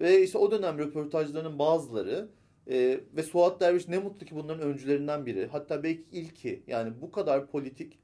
Ve 0.00 0.22
işte 0.22 0.38
o 0.38 0.50
dönem 0.50 0.78
röportajlarının 0.78 1.58
bazıları 1.58 2.28
e, 2.70 3.00
ve 3.16 3.22
Suat 3.22 3.60
Derviş 3.60 3.88
ne 3.88 3.98
mutlu 3.98 4.26
ki 4.26 4.36
bunların 4.36 4.68
öncülerinden 4.68 5.26
biri. 5.26 5.46
Hatta 5.46 5.82
belki 5.82 6.04
ilki. 6.12 6.62
Yani 6.66 6.92
bu 7.00 7.10
kadar 7.10 7.46
politik 7.46 7.98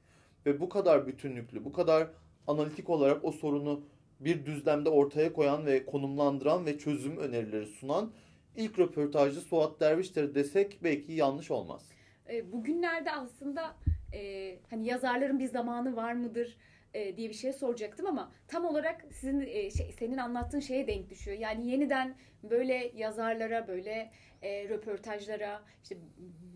ve 0.45 0.59
bu 0.59 0.69
kadar 0.69 1.07
bütünlüklü, 1.07 1.65
bu 1.65 1.73
kadar 1.73 2.07
analitik 2.47 2.89
olarak 2.89 3.25
o 3.25 3.31
sorunu 3.31 3.81
bir 4.19 4.45
düzlemde 4.45 4.89
ortaya 4.89 5.33
koyan 5.33 5.65
ve 5.65 5.85
konumlandıran 5.85 6.65
ve 6.65 6.77
çözüm 6.77 7.17
önerileri 7.17 7.65
sunan 7.65 8.11
ilk 8.55 8.79
röportajcı 8.79 9.41
Suat 9.41 9.79
Derviş'tir 9.79 10.35
desek 10.35 10.79
belki 10.83 11.13
yanlış 11.13 11.51
olmaz. 11.51 11.89
E, 12.29 12.51
bugünlerde 12.51 13.11
aslında 13.11 13.75
e, 14.13 14.51
hani 14.69 14.87
yazarların 14.87 15.39
bir 15.39 15.47
zamanı 15.47 15.95
var 15.95 16.13
mıdır 16.13 16.57
e, 16.93 17.17
diye 17.17 17.29
bir 17.29 17.33
şey 17.33 17.53
soracaktım 17.53 18.07
ama 18.07 18.31
tam 18.47 18.65
olarak 18.65 19.05
sizin 19.11 19.41
e, 19.41 19.71
şey, 19.71 19.91
senin 19.91 20.17
anlattığın 20.17 20.59
şeye 20.59 20.87
denk 20.87 21.09
düşüyor. 21.09 21.37
Yani 21.37 21.67
yeniden 21.67 22.15
böyle 22.43 22.91
yazarlara, 22.95 23.67
böyle 23.67 24.11
e, 24.45 24.69
röportajlara, 24.69 25.63
işte 25.83 25.97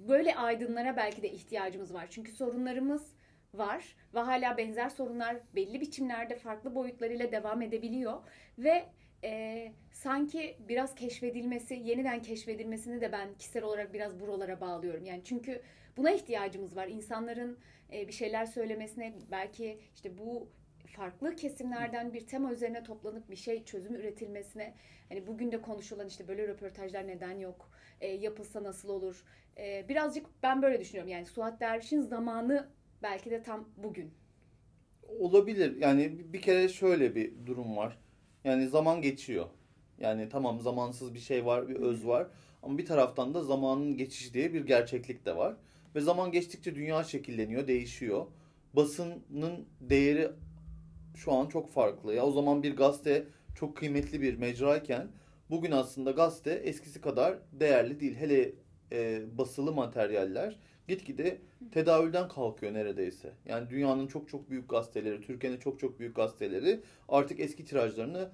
böyle 0.08 0.36
aydınlara 0.36 0.98
belki 0.98 1.22
de 1.22 1.32
ihtiyacımız 1.32 1.94
var. 1.94 2.08
Çünkü 2.10 2.32
sorunlarımız 2.32 3.14
var 3.54 3.96
ve 4.14 4.20
hala 4.20 4.58
benzer 4.58 4.90
sorunlar 4.90 5.38
belli 5.56 5.82
biçimlerde 5.82 6.36
farklı 6.36 6.76
boyutlarıyla 6.76 7.32
devam 7.32 7.62
edebiliyor 7.62 8.22
ve 8.58 8.86
e, 9.24 9.72
sanki 9.92 10.58
biraz 10.60 10.96
keşfedilmesi, 10.96 11.76
yeniden 11.76 12.22
keşfedilmesini 12.22 13.02
de 13.02 13.12
ben 13.12 13.34
kişisel 13.34 13.64
olarak 13.64 13.94
biraz 13.94 14.20
buralara 14.20 14.62
bağlıyorum. 14.62 15.06
Yani 15.06 15.22
çünkü 15.24 15.62
buna 15.98 16.12
ihtiyacımız 16.12 16.76
var. 16.76 16.88
İnsanların 16.88 17.60
e, 17.94 18.08
bir 18.08 18.14
şeyler 18.14 18.46
söylemesine, 18.46 19.14
belki 19.32 19.80
işte 19.96 20.18
bu 20.18 20.50
farklı 20.86 21.36
kesimlerden 21.36 22.14
bir 22.14 22.28
tema 22.28 22.52
üzerine 22.52 22.84
toplanıp 22.84 23.30
bir 23.30 23.36
şey 23.36 23.64
çözüm 23.64 23.96
üretilmesine 23.96 24.74
hani 25.10 25.28
bugün 25.28 25.52
de 25.52 25.62
konuşulan 25.62 26.08
işte 26.08 26.28
böyle 26.28 26.48
röportajlar 26.48 27.08
neden 27.08 27.40
yok 27.40 27.70
e, 28.02 28.08
yapılsa 28.08 28.64
nasıl 28.64 28.90
olur? 28.90 29.24
E, 29.58 29.86
birazcık 29.90 30.26
ben 30.44 30.62
böyle 30.62 30.80
düşünüyorum. 30.80 31.12
Yani 31.12 31.26
Suat 31.26 31.60
Derviş'in 31.60 32.02
zamanı 32.02 32.70
belki 33.04 33.32
de 33.32 33.44
tam 33.44 33.70
bugün. 33.78 34.14
Olabilir. 35.20 35.76
Yani 35.78 36.34
bir 36.34 36.42
kere 36.42 36.70
şöyle 36.70 37.16
bir 37.16 37.46
durum 37.46 37.78
var. 37.78 38.00
Yani 38.44 38.68
zaman 38.68 39.02
geçiyor. 39.02 39.46
Yani 40.00 40.30
tamam 40.30 40.60
zamansız 40.60 41.14
bir 41.14 41.20
şey 41.20 41.46
var 41.46 41.70
bir 41.70 41.76
öz 41.76 42.08
var. 42.08 42.28
Ama 42.64 42.78
bir 42.78 42.86
taraftan 42.86 43.34
da 43.34 43.44
zamanın 43.44 43.98
geçişi 43.98 44.34
diye 44.34 44.54
bir 44.54 44.66
gerçeklik 44.66 45.26
de 45.26 45.38
var. 45.38 45.56
Ve 45.96 46.02
zaman 46.02 46.32
geçtikçe 46.32 46.76
dünya 46.76 47.04
şekilleniyor 47.04 47.68
değişiyor. 47.68 48.26
Basının 48.74 49.66
değeri 49.82 50.32
şu 51.16 51.34
an 51.34 51.48
çok 51.48 51.72
farklı. 51.72 52.14
Ya 52.14 52.26
o 52.26 52.32
zaman 52.32 52.64
bir 52.64 52.76
gazete 52.76 53.28
çok 53.56 53.78
kıymetli 53.78 54.22
bir 54.22 54.38
mecrayken 54.38 55.08
bugün 55.50 55.72
aslında 55.72 56.12
gazete 56.12 56.52
eskisi 56.52 57.02
kadar 57.02 57.38
değerli 57.52 58.00
değil. 58.00 58.16
Hele 58.16 58.54
e, 58.92 59.24
basılı 59.38 59.72
materyaller 59.72 60.60
gitgide 60.88 61.42
tedavülden 61.72 62.28
kalkıyor 62.28 62.74
neredeyse. 62.74 63.34
Yani 63.46 63.70
dünyanın 63.70 64.08
çok 64.08 64.30
çok 64.30 64.50
büyük 64.50 64.70
gazeteleri, 64.70 65.22
Türkiye'nin 65.22 65.58
çok 65.60 65.80
çok 65.80 66.00
büyük 66.00 66.16
gazeteleri 66.16 66.80
artık 67.10 67.40
eski 67.40 67.66
tirajlarını 67.66 68.30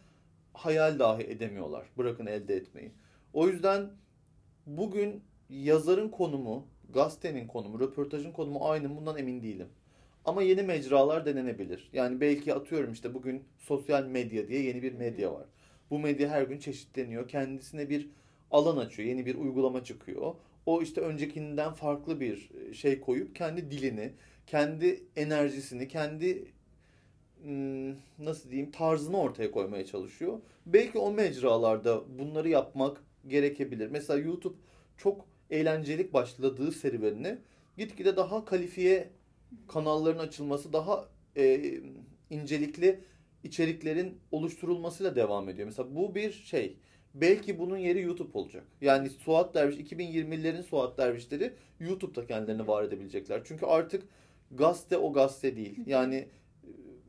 hayal 0.54 1.00
dahi 1.00 1.24
edemiyorlar. 1.24 1.86
Bırakın 1.98 2.26
elde 2.26 2.56
etmeyi. 2.56 2.92
O 3.34 3.48
yüzden 3.48 3.90
bugün 4.66 5.24
yazarın 5.50 6.10
konumu, 6.10 6.68
gazetenin 6.94 7.48
konumu, 7.48 7.80
röportajın 7.80 8.32
konumu 8.32 8.70
aynı 8.70 8.98
bundan 8.98 9.18
emin 9.18 9.44
değilim. 9.44 9.68
Ama 10.26 10.44
yeni 10.44 10.62
mecralar 10.62 11.26
denenebilir. 11.26 11.90
Yani 11.94 12.22
belki 12.22 12.54
atıyorum 12.54 12.94
işte 12.94 13.14
bugün 13.14 13.44
sosyal 13.58 14.06
medya 14.06 14.48
diye 14.48 14.62
yeni 14.62 14.82
bir 14.82 14.94
medya 14.94 15.34
var. 15.34 15.46
Bu 15.90 16.00
medya 16.00 16.30
her 16.30 16.42
gün 16.42 16.60
çeşitleniyor. 16.60 17.28
Kendisine 17.28 17.90
bir 17.90 18.10
alan 18.52 18.78
açıyor. 18.78 19.10
Yeni 19.10 19.26
bir 19.26 19.36
uygulama 19.36 19.84
çıkıyor. 19.84 20.36
O 20.66 20.82
işte 20.82 21.02
öncekinden 21.02 21.74
farklı 21.74 22.20
bir 22.20 22.50
e, 22.70 22.74
şey 22.74 23.00
koyup 23.00 23.36
kendi 23.36 23.72
dilini, 23.72 24.12
kendi 24.48 25.04
enerjisini, 25.16 25.88
kendi 25.88 26.46
hmm, 27.44 27.92
nasıl 28.20 28.50
diyeyim 28.50 28.72
tarzını 28.72 29.18
ortaya 29.18 29.52
koymaya 29.52 29.86
çalışıyor. 29.86 30.40
Belki 30.66 30.98
o 30.98 31.12
mecralarda 31.12 32.20
bunları 32.20 32.50
yapmak 32.50 33.04
gerekebilir. 33.28 33.88
Mesela 33.88 34.20
YouTube 34.20 34.58
çok 34.98 35.26
eğlencelik 35.50 36.14
başladığı 36.14 36.72
serüvenini 36.72 37.38
gitgide 37.78 38.18
daha 38.18 38.46
kalifiye 38.46 39.10
kanalların 39.68 40.20
açılması 40.20 40.74
daha 40.74 41.10
e, 41.38 41.74
incelikli 42.30 43.00
içeriklerin 43.46 44.18
oluşturulmasıyla 44.32 45.16
devam 45.16 45.50
ediyor. 45.50 45.68
Mesela 45.68 45.96
bu 45.96 46.16
bir 46.16 46.32
şey. 46.32 46.78
Belki 47.14 47.60
bunun 47.60 47.78
yeri 47.78 48.02
YouTube 48.02 48.38
olacak. 48.38 48.64
Yani 48.82 49.10
Suat 49.10 49.56
Derviş 49.56 49.76
2020'lerin 49.76 50.64
Suat 50.64 50.98
Dervişleri 50.98 51.54
YouTube'da 51.80 52.28
kendilerini 52.28 52.68
var 52.68 52.84
edebilecekler. 52.84 53.42
Çünkü 53.46 53.66
artık 53.66 54.04
gazete 54.52 54.98
o 54.98 55.14
gazete 55.14 55.56
değil. 55.56 55.80
Yani 55.86 56.28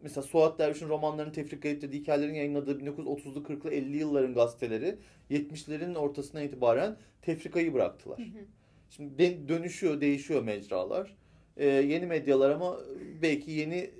mesela 0.03 0.23
Suat 0.23 0.59
Derviş'in 0.59 0.89
romanlarını 0.89 1.33
tefrika 1.33 1.69
ettirdiği 1.69 2.03
hikayelerin 2.03 2.35
yayınladığı 2.35 2.81
1930'lu 2.81 3.43
40'lı 3.43 3.71
50 3.71 3.97
yılların 3.97 4.35
gazeteleri 4.35 4.99
70'lerin 5.31 5.95
ortasına 5.95 6.43
itibaren 6.43 6.97
tefrikayı 7.23 7.75
bıraktılar. 7.75 8.21
Şimdi 8.91 9.19
de, 9.19 9.49
dönüşüyor, 9.49 10.01
değişiyor 10.01 10.43
mecralar 10.43 11.17
e, 11.57 11.67
yeni 11.67 12.07
medyalar 12.07 12.51
ama 12.51 12.81
belki 13.23 13.51
yeni 13.51 13.77
e, 13.77 13.91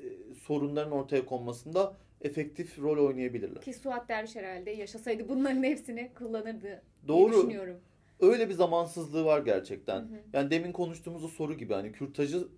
sorunların 0.43 0.93
ortaya 0.93 1.27
konmasında 1.27 1.97
efektif 2.21 2.79
rol 2.79 3.07
oynayabilirler. 3.07 3.63
Ki 3.63 3.75
Suat 3.75 4.09
Derviş 4.09 4.37
herhalde 4.37 4.71
yaşasaydı 4.71 5.29
bunların 5.29 5.63
hepsini 5.63 6.11
kullanırdı 6.15 6.83
Doğru. 7.09 7.33
diye 7.33 7.41
düşünüyorum. 7.41 7.77
Öyle 8.21 8.49
bir 8.49 8.55
zamansızlığı 8.55 9.25
var 9.25 9.41
gerçekten. 9.41 10.01
Hı 10.01 10.05
hı. 10.05 10.19
Yani 10.33 10.51
demin 10.51 10.73
konuştuğumuz 10.73 11.25
o 11.25 11.29
soru 11.29 11.55
gibi 11.55 11.75
hani 11.75 11.93
kürtajı 11.93 12.49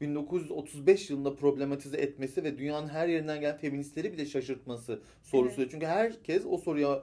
1935 0.00 1.10
yılında 1.10 1.34
problematize 1.34 1.96
etmesi 1.96 2.44
ve 2.44 2.58
dünyanın 2.58 2.88
her 2.88 3.08
yerinden 3.08 3.40
gelen 3.40 3.56
feministleri 3.56 4.12
bile 4.12 4.26
şaşırtması 4.26 5.00
sorusu. 5.22 5.60
Evet. 5.60 5.70
Çünkü 5.70 5.86
herkes 5.86 6.42
o 6.46 6.58
soruya 6.58 7.02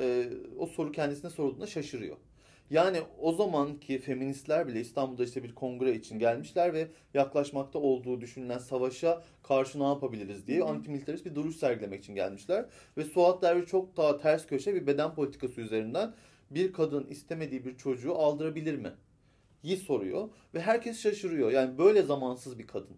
e, 0.00 0.28
o 0.58 0.66
soru 0.66 0.92
kendisine 0.92 1.30
sorulduğunda 1.30 1.66
şaşırıyor. 1.66 2.16
Yani 2.72 2.98
o 3.20 3.32
zamanki 3.32 3.98
feministler 3.98 4.68
bile 4.68 4.80
İstanbul'da 4.80 5.24
işte 5.24 5.42
bir 5.42 5.54
kongre 5.54 5.94
için 5.94 6.18
gelmişler 6.18 6.72
ve 6.74 6.88
yaklaşmakta 7.14 7.78
olduğu 7.78 8.20
düşünülen 8.20 8.58
savaşa 8.58 9.22
karşı 9.42 9.78
ne 9.78 9.84
yapabiliriz 9.84 10.46
diye 10.46 10.62
antimilitarist 10.62 11.26
bir 11.26 11.34
duruş 11.34 11.56
sergilemek 11.56 12.00
için 12.00 12.14
gelmişler. 12.14 12.66
Ve 12.96 13.04
Suat 13.04 13.42
Derviş 13.42 13.66
çok 13.66 13.96
daha 13.96 14.18
ters 14.18 14.46
köşe 14.46 14.74
bir 14.74 14.86
beden 14.86 15.14
politikası 15.14 15.60
üzerinden 15.60 16.14
bir 16.50 16.72
kadın 16.72 17.06
istemediği 17.06 17.64
bir 17.64 17.76
çocuğu 17.76 18.14
aldırabilir 18.14 18.74
mi? 18.76 18.92
Yi 19.62 19.76
soruyor 19.76 20.28
ve 20.54 20.60
herkes 20.60 21.00
şaşırıyor. 21.00 21.50
Yani 21.50 21.78
böyle 21.78 22.02
zamansız 22.02 22.58
bir 22.58 22.66
kadın. 22.66 22.96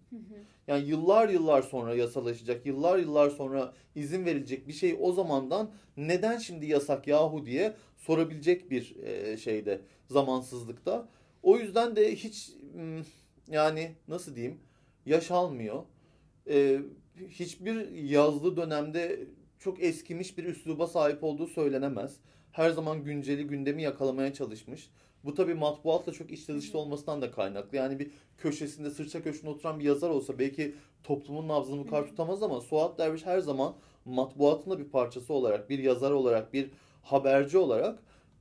Yani 0.67 0.89
yıllar 0.89 1.29
yıllar 1.29 1.63
sonra 1.63 1.95
yasalaşacak, 1.95 2.67
yıllar 2.67 2.99
yıllar 2.99 3.31
sonra 3.31 3.75
izin 3.95 4.25
verilecek 4.25 4.69
bir 4.69 4.73
şey 4.73 4.97
o 5.01 5.13
zamandan 5.13 5.71
neden 5.97 6.39
şimdi 6.39 6.67
yasak 6.67 7.07
yahu 7.07 7.47
diye 7.47 7.75
sorabilecek 7.97 8.71
bir 8.71 8.97
e, 8.97 9.37
şeyde 9.37 9.81
zamansızlıkta. 10.11 11.09
O 11.43 11.59
yüzden 11.59 11.97
de 11.97 12.15
hiç 12.15 12.51
yani 13.51 13.93
nasıl 14.09 14.37
diyeyim 14.37 14.61
yaş 15.07 15.31
almıyor. 15.31 15.83
E, 16.49 16.81
hiçbir 17.29 17.89
yazlı 17.93 18.57
dönemde 18.57 19.21
çok 19.59 19.83
eskimiş 19.83 20.39
bir 20.39 20.45
üsluba 20.45 20.87
sahip 20.87 21.25
olduğu 21.25 21.47
söylenemez. 21.47 22.17
Her 22.53 22.71
zaman 22.71 23.05
günceli 23.05 23.47
gündemi 23.47 23.83
yakalamaya 23.83 24.33
çalışmış. 24.33 24.91
Bu 25.25 25.35
tabii 25.35 25.55
matbuatla 25.55 26.13
çok 26.13 26.31
içli 26.31 26.55
dışlı 26.55 26.79
olmasından 26.79 27.23
da 27.23 27.31
kaynaklı. 27.31 27.77
Yani 27.77 27.99
bir 27.99 28.11
köşesinde 28.39 28.91
sırça 28.91 29.23
köşesinde 29.23 29.51
oturan 29.51 29.81
bir 29.81 29.85
yazar 29.85 30.11
olsa 30.11 30.39
belki 30.39 30.75
toplumun 31.03 31.49
nabzını 31.49 31.79
bu 31.79 31.87
kadar 31.91 32.07
tutamaz 32.07 32.43
ama 32.43 32.61
Suat 32.61 32.99
Derviş 32.99 33.27
her 33.27 33.39
zaman 33.39 33.75
matbuatın 34.05 34.71
da 34.71 34.79
bir 34.79 34.89
parçası 34.89 35.33
olarak, 35.33 35.71
bir 35.71 35.79
yazar 35.79 36.11
olarak, 36.11 36.53
bir 36.53 36.71
haberci 37.03 37.59
olarak 37.59 37.99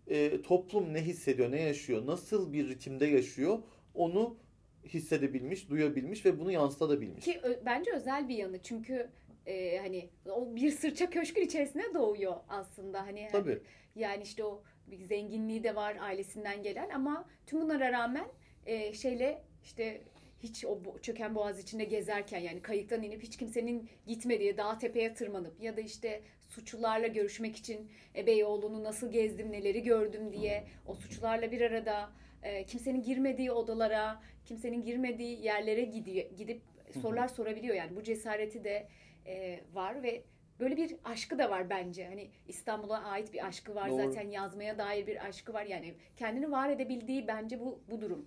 e, 0.08 0.42
toplum 0.42 0.94
ne 0.94 1.02
hissediyor, 1.02 1.52
ne 1.52 1.62
yaşıyor, 1.62 2.06
nasıl 2.06 2.54
bir 2.54 2.70
ritimde 2.70 3.06
yaşıyor 3.06 3.60
onu 3.96 4.38
hissedebilmiş, 4.86 5.70
duyabilmiş 5.70 6.26
ve 6.26 6.40
bunu 6.40 6.52
yansıtabilmiş. 6.52 7.26
Ki 7.26 7.40
ö, 7.44 7.66
bence 7.66 7.92
özel 7.92 8.30
bir 8.30 8.36
yanı 8.36 8.62
çünkü 8.62 9.10
e, 9.46 9.78
hani 9.78 10.10
o 10.32 10.56
bir 10.56 10.72
sırça 10.72 11.10
köşkün 11.10 11.42
içerisine 11.42 11.94
doğuyor 11.94 12.36
aslında 12.50 13.02
hani 13.02 13.28
Tabii. 13.32 13.60
yani 13.96 14.24
işte 14.24 14.44
o 14.44 14.64
bir 14.88 14.98
zenginliği 14.98 15.64
de 15.64 15.76
var 15.76 15.98
ailesinden 16.00 16.64
gelen 16.64 16.90
ama 16.90 17.26
tüm 17.48 17.62
bunlara 17.62 17.92
rağmen 17.92 18.28
e, 18.66 18.94
şeyle 18.94 19.42
işte 19.64 20.02
hiç 20.44 20.66
o 20.66 20.80
çöken 21.02 21.36
boğaz 21.36 21.60
içinde 21.60 21.84
gezerken 21.84 22.40
yani 22.40 22.62
kayıktan 22.62 23.04
inip 23.04 23.24
hiç 23.24 23.38
kimsenin 23.38 23.90
gitmediği 24.08 24.58
dağ 24.58 24.78
tepeye 24.78 25.14
tırmanıp 25.14 25.62
ya 25.62 25.78
da 25.78 25.82
işte 25.82 26.22
suçlularla 26.50 27.08
görüşmek 27.08 27.56
için 27.56 27.92
e, 28.16 28.28
Beyoğlu'nu 28.28 28.84
nasıl 28.84 29.12
gezdim 29.12 29.52
neleri 29.52 29.84
gördüm? 29.84 30.34
diye 30.34 30.64
o 30.86 30.96
suçlularla 30.96 31.52
bir 31.52 31.62
arada 31.62 32.10
e, 32.44 32.66
kimsenin 32.66 33.04
girmediği 33.04 33.52
odalara 33.52 34.22
kimsenin 34.46 34.82
girmediği 34.82 35.44
yerlere 35.44 35.82
gidiyor, 35.82 36.30
gidip 36.38 36.62
sorular 37.02 37.28
sorabiliyor. 37.28 37.76
Yani 37.76 37.96
bu 37.96 38.04
cesareti 38.04 38.64
de 38.64 38.88
e, 39.26 39.60
var 39.74 40.04
ve 40.04 40.24
böyle 40.60 40.78
bir 40.78 40.96
aşkı 41.04 41.38
da 41.38 41.50
var 41.50 41.70
bence. 41.70 42.08
Hani 42.08 42.30
İstanbul'a 42.48 43.04
ait 43.04 43.34
bir 43.34 43.48
aşkı 43.48 43.76
var 43.76 43.90
Doğru. 43.90 43.98
zaten 43.98 44.30
yazmaya 44.30 44.78
dair 44.78 45.08
bir 45.08 45.26
aşkı 45.26 45.54
var. 45.54 45.66
Yani 45.66 45.94
kendini 46.18 46.52
var 46.52 46.70
edebildiği 46.70 47.28
bence 47.28 47.60
bu 47.60 47.80
bu 47.92 48.02
durum. 48.02 48.26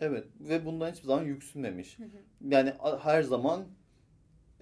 Evet 0.00 0.24
ve 0.40 0.64
bundan 0.64 0.90
hiçbir 0.90 1.06
zaman 1.06 1.24
yüksünmemiş. 1.24 1.98
Yani 2.48 2.72
her 3.02 3.22
zaman 3.22 3.64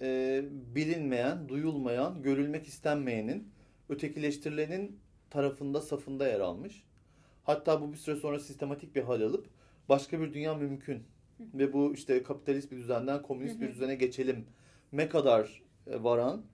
e, 0.01 0.41
bilinmeyen, 0.75 1.49
duyulmayan, 1.49 2.21
görülmek 2.21 2.67
istenmeyenin, 2.67 3.51
ötekileştirilenin 3.89 4.99
tarafında, 5.29 5.81
safında 5.81 6.27
yer 6.27 6.39
almış. 6.39 6.83
Hatta 7.43 7.81
bu 7.81 7.93
bir 7.93 7.97
süre 7.97 8.15
sonra 8.15 8.39
sistematik 8.39 8.95
bir 8.95 9.03
hal 9.03 9.21
alıp 9.21 9.47
başka 9.89 10.21
bir 10.21 10.33
dünya 10.33 10.55
mümkün. 10.55 11.03
Ve 11.39 11.73
bu 11.73 11.93
işte 11.93 12.23
kapitalist 12.23 12.71
bir 12.71 12.77
düzenden 12.77 13.21
komünist 13.21 13.61
bir 13.61 13.69
düzene 13.69 13.95
geçelim 13.95 14.45
ne 14.93 15.09
kadar 15.09 15.63
e, 15.87 16.03
varan 16.03 16.45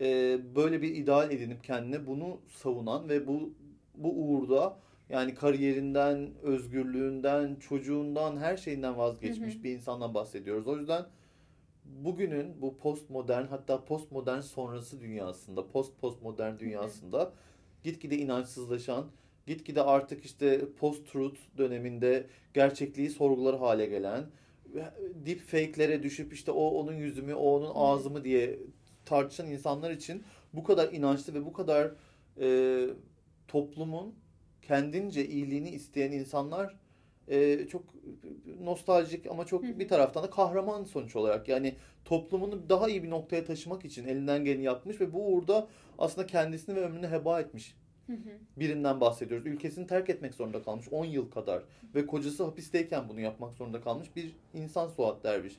e, 0.00 0.38
böyle 0.56 0.82
bir 0.82 0.94
ideal 0.94 1.32
edinip 1.32 1.64
kendine 1.64 2.06
bunu 2.06 2.40
savunan 2.48 3.08
ve 3.08 3.26
bu 3.26 3.54
bu 3.94 4.12
uğurda 4.12 4.78
yani 5.08 5.34
kariyerinden, 5.34 6.30
özgürlüğünden, 6.42 7.54
çocuğundan, 7.54 8.36
her 8.36 8.56
şeyinden 8.56 8.98
vazgeçmiş 8.98 9.54
Hı 9.54 9.58
hı. 9.58 9.62
bir 9.64 9.70
insandan 9.70 10.14
bahsediyoruz. 10.14 10.66
O 10.66 10.76
yüzden 10.76 11.06
bugünün 11.84 12.62
bu 12.62 12.78
postmodern 12.78 13.46
hatta 13.46 13.84
postmodern 13.84 14.40
sonrası 14.40 15.00
dünyasında, 15.00 15.68
post 15.68 16.00
postmodern 16.00 16.58
dünyasında 16.58 17.32
gitgide 17.84 18.16
inançsızlaşan, 18.16 19.06
gitgide 19.46 19.82
artık 19.82 20.24
işte 20.24 20.72
post-truth 20.78 21.38
döneminde 21.58 22.26
gerçekliği 22.54 23.10
sorgular 23.10 23.58
hale 23.58 23.86
gelen, 23.86 24.24
deep 25.26 25.40
fake'lere 25.40 26.02
düşüp 26.02 26.32
işte 26.32 26.50
o 26.50 26.68
onun 26.68 26.94
yüzü 26.94 27.22
mü, 27.22 27.34
o 27.34 27.56
onun 27.56 27.72
ağzı 27.74 28.10
mı 28.10 28.24
diye 28.24 28.58
tartışan 29.08 29.46
insanlar 29.46 29.90
için 29.90 30.22
bu 30.54 30.64
kadar 30.64 30.92
inançlı 30.92 31.34
ve 31.34 31.44
bu 31.44 31.52
kadar 31.52 31.90
e, 32.40 32.86
toplumun 33.48 34.14
kendince 34.62 35.26
iyiliğini 35.26 35.70
isteyen 35.70 36.12
insanlar 36.12 36.76
e, 37.28 37.66
çok 37.68 37.82
nostaljik 38.60 39.26
ama 39.26 39.46
çok 39.46 39.62
bir 39.62 39.88
taraftan 39.88 40.22
da 40.22 40.30
kahraman 40.30 40.84
sonuç 40.84 41.16
olarak. 41.16 41.48
Yani 41.48 41.74
toplumunu 42.04 42.68
daha 42.68 42.88
iyi 42.88 43.02
bir 43.02 43.10
noktaya 43.10 43.44
taşımak 43.44 43.84
için 43.84 44.08
elinden 44.08 44.44
geleni 44.44 44.64
yapmış 44.64 45.00
ve 45.00 45.12
bu 45.12 45.32
uğurda 45.32 45.68
aslında 45.98 46.26
kendisini 46.26 46.76
ve 46.76 46.80
ömrünü 46.80 47.08
heba 47.08 47.40
etmiş 47.40 47.74
birinden 48.56 49.00
bahsediyoruz. 49.00 49.46
Ülkesini 49.46 49.86
terk 49.86 50.10
etmek 50.10 50.34
zorunda 50.34 50.62
kalmış 50.62 50.88
10 50.90 51.04
yıl 51.04 51.30
kadar 51.30 51.62
ve 51.94 52.06
kocası 52.06 52.44
hapisteyken 52.44 53.08
bunu 53.08 53.20
yapmak 53.20 53.54
zorunda 53.54 53.80
kalmış 53.80 54.16
bir 54.16 54.36
insan 54.54 54.88
Suat 54.88 55.24
Derviş. 55.24 55.56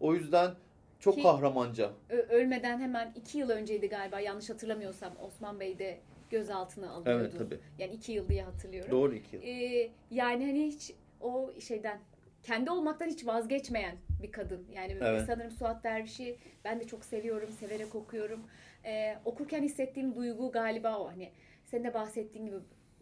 O 0.00 0.14
yüzden 0.14 0.54
çok 1.00 1.14
Ki- 1.14 1.22
kahramanca. 1.22 1.90
Ölmeden 2.08 2.80
hemen 2.80 3.12
iki 3.16 3.38
yıl 3.38 3.50
önceydi 3.50 3.88
galiba 3.88 4.20
yanlış 4.20 4.50
hatırlamıyorsam 4.50 5.12
Osman 5.22 5.60
Bey 5.60 5.78
de 5.78 6.00
gözaltına 6.30 6.90
alınıyordu. 6.90 7.22
Evet 7.24 7.38
tabii. 7.38 7.58
Yani 7.78 7.92
iki 7.92 8.12
yıl 8.12 8.28
diye 8.28 8.42
hatırlıyorum. 8.42 8.90
Doğru 8.90 9.14
iki 9.14 9.36
yıl. 9.36 9.42
Ee, 9.42 9.90
yani 10.10 10.46
hani 10.46 10.66
hiç 10.66 10.94
o 11.20 11.50
şeyden 11.60 11.98
kendi 12.42 12.70
olmaktan 12.70 13.06
hiç 13.06 13.26
vazgeçmeyen 13.26 13.96
bir 14.22 14.32
kadın. 14.32 14.66
Yani 14.74 14.96
Evet. 15.00 15.24
sanırım 15.26 15.50
Suat 15.50 15.84
Derviş'i 15.84 16.36
ben 16.64 16.80
de 16.80 16.86
çok 16.86 17.04
seviyorum, 17.04 17.48
severek 17.60 17.94
okuyorum. 17.94 18.40
Ee, 18.84 19.16
okurken 19.24 19.62
hissettiğim 19.62 20.14
duygu 20.14 20.52
galiba 20.52 20.98
o. 20.98 21.08
Hani 21.08 21.30
senin 21.64 21.84
de 21.84 21.94
bahsettiğin 21.94 22.46
gibi 22.46 22.56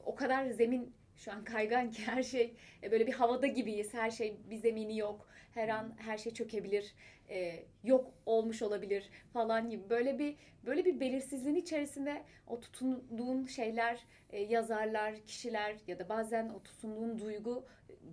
o 0.04 0.14
kadar 0.14 0.46
zemin 0.50 0.92
şu 1.16 1.32
an 1.32 1.44
kaygan 1.44 1.90
ki 1.90 2.02
her 2.06 2.22
şey 2.22 2.54
e, 2.82 2.90
böyle 2.90 3.06
bir 3.06 3.12
havada 3.12 3.46
gibiyiz. 3.46 3.94
Her 3.94 4.11
şey 4.11 4.37
bir 4.50 4.56
zemini 4.56 4.98
yok. 4.98 5.28
Her 5.58 5.68
an 5.68 5.94
her 5.98 6.18
şey 6.18 6.32
çökebilir. 6.34 6.94
e, 7.30 7.64
yok 7.84 8.12
olmuş 8.26 8.62
olabilir 8.62 9.10
falan 9.32 9.70
gibi. 9.70 9.90
Böyle 9.90 10.18
bir 10.18 10.36
böyle 10.66 10.84
bir 10.84 11.00
belirsizliğin 11.00 11.56
içerisinde 11.56 12.22
o 12.46 12.60
tutunduğun 12.60 13.46
şeyler, 13.46 14.00
e, 14.30 14.42
yazarlar, 14.42 15.14
kişiler 15.26 15.76
ya 15.86 15.98
da 15.98 16.08
bazen 16.08 16.48
o 16.48 16.62
tutunduğun 16.62 17.18
duygu, 17.18 17.64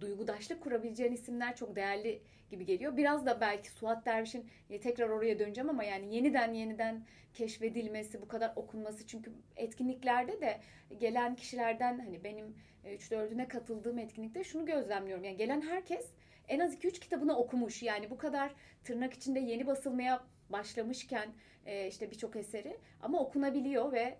duygudaşlık 0.02 0.64
kurabileceğin 0.64 1.12
isimler 1.12 1.56
çok 1.56 1.76
değerli 1.76 2.22
gibi 2.50 2.66
geliyor. 2.66 2.98
Biraz 2.98 3.26
da 3.26 3.42
belki 3.42 3.70
Suat 3.70 4.06
Derviş'in 4.06 4.46
e, 4.70 4.80
tekrar 4.80 5.10
oraya 5.10 5.40
döneceğim 5.40 5.70
ama 5.70 5.84
yani 5.84 6.16
yeniden 6.16 6.54
yeniden 6.54 7.06
keşfedilmesi, 7.34 8.22
bu 8.22 8.28
kadar 8.28 8.54
okunması 8.56 9.08
çünkü 9.08 9.32
etkinliklerde 9.56 10.42
de 10.42 10.60
gelen 11.00 11.36
kişilerden 11.36 12.00
hani 12.00 12.24
benim 12.24 12.56
3-4'üne 12.86 13.48
katıldığım 13.48 14.00
etkinlikte 14.00 14.44
şunu 14.44 14.66
gözlemliyorum. 14.66 15.24
Yani 15.24 15.38
gelen 15.38 15.62
herkes 15.62 16.12
en 16.48 16.60
az 16.60 16.74
2-3 16.74 16.92
kitabını 17.00 17.38
okumuş. 17.38 17.84
Yani 17.84 18.10
bu 18.10 18.18
kadar 18.18 18.56
tırnak 18.84 19.14
içinde 19.14 19.40
yeni 19.40 19.68
basılmaya 19.68 20.24
başlamışken 20.50 21.30
e, 21.66 21.88
işte 21.88 22.12
birçok 22.12 22.36
eseri 22.36 22.78
ama 23.02 23.20
okunabiliyor 23.20 23.92
ve 23.92 24.18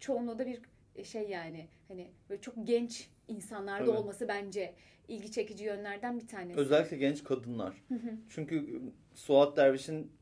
çoğunluğu 0.00 0.38
da 0.38 0.46
bir 0.46 0.60
şey 1.04 1.28
yani 1.28 1.68
hani 1.88 2.10
böyle 2.30 2.40
çok 2.40 2.54
genç 2.66 3.08
insanlarda 3.28 3.84
Evet. 3.84 3.98
olması 3.98 4.28
bence 4.28 4.74
ilgi 5.08 5.30
çekici 5.30 5.64
yönlerden 5.64 6.20
bir 6.20 6.28
tanesi. 6.28 6.60
Özellikle 6.60 6.96
genç 6.96 7.24
kadınlar. 7.24 7.84
Çünkü 8.28 8.80
Suat 9.14 9.56
Derviş'in 9.56 10.12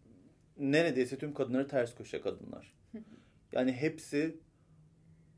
neredeyse 0.58 1.18
tüm 1.18 1.34
kadınları 1.34 1.68
ters 1.68 1.94
köşe 1.94 2.20
kadınlar. 2.20 2.74
Yani 3.52 3.72
hepsi 3.72 4.36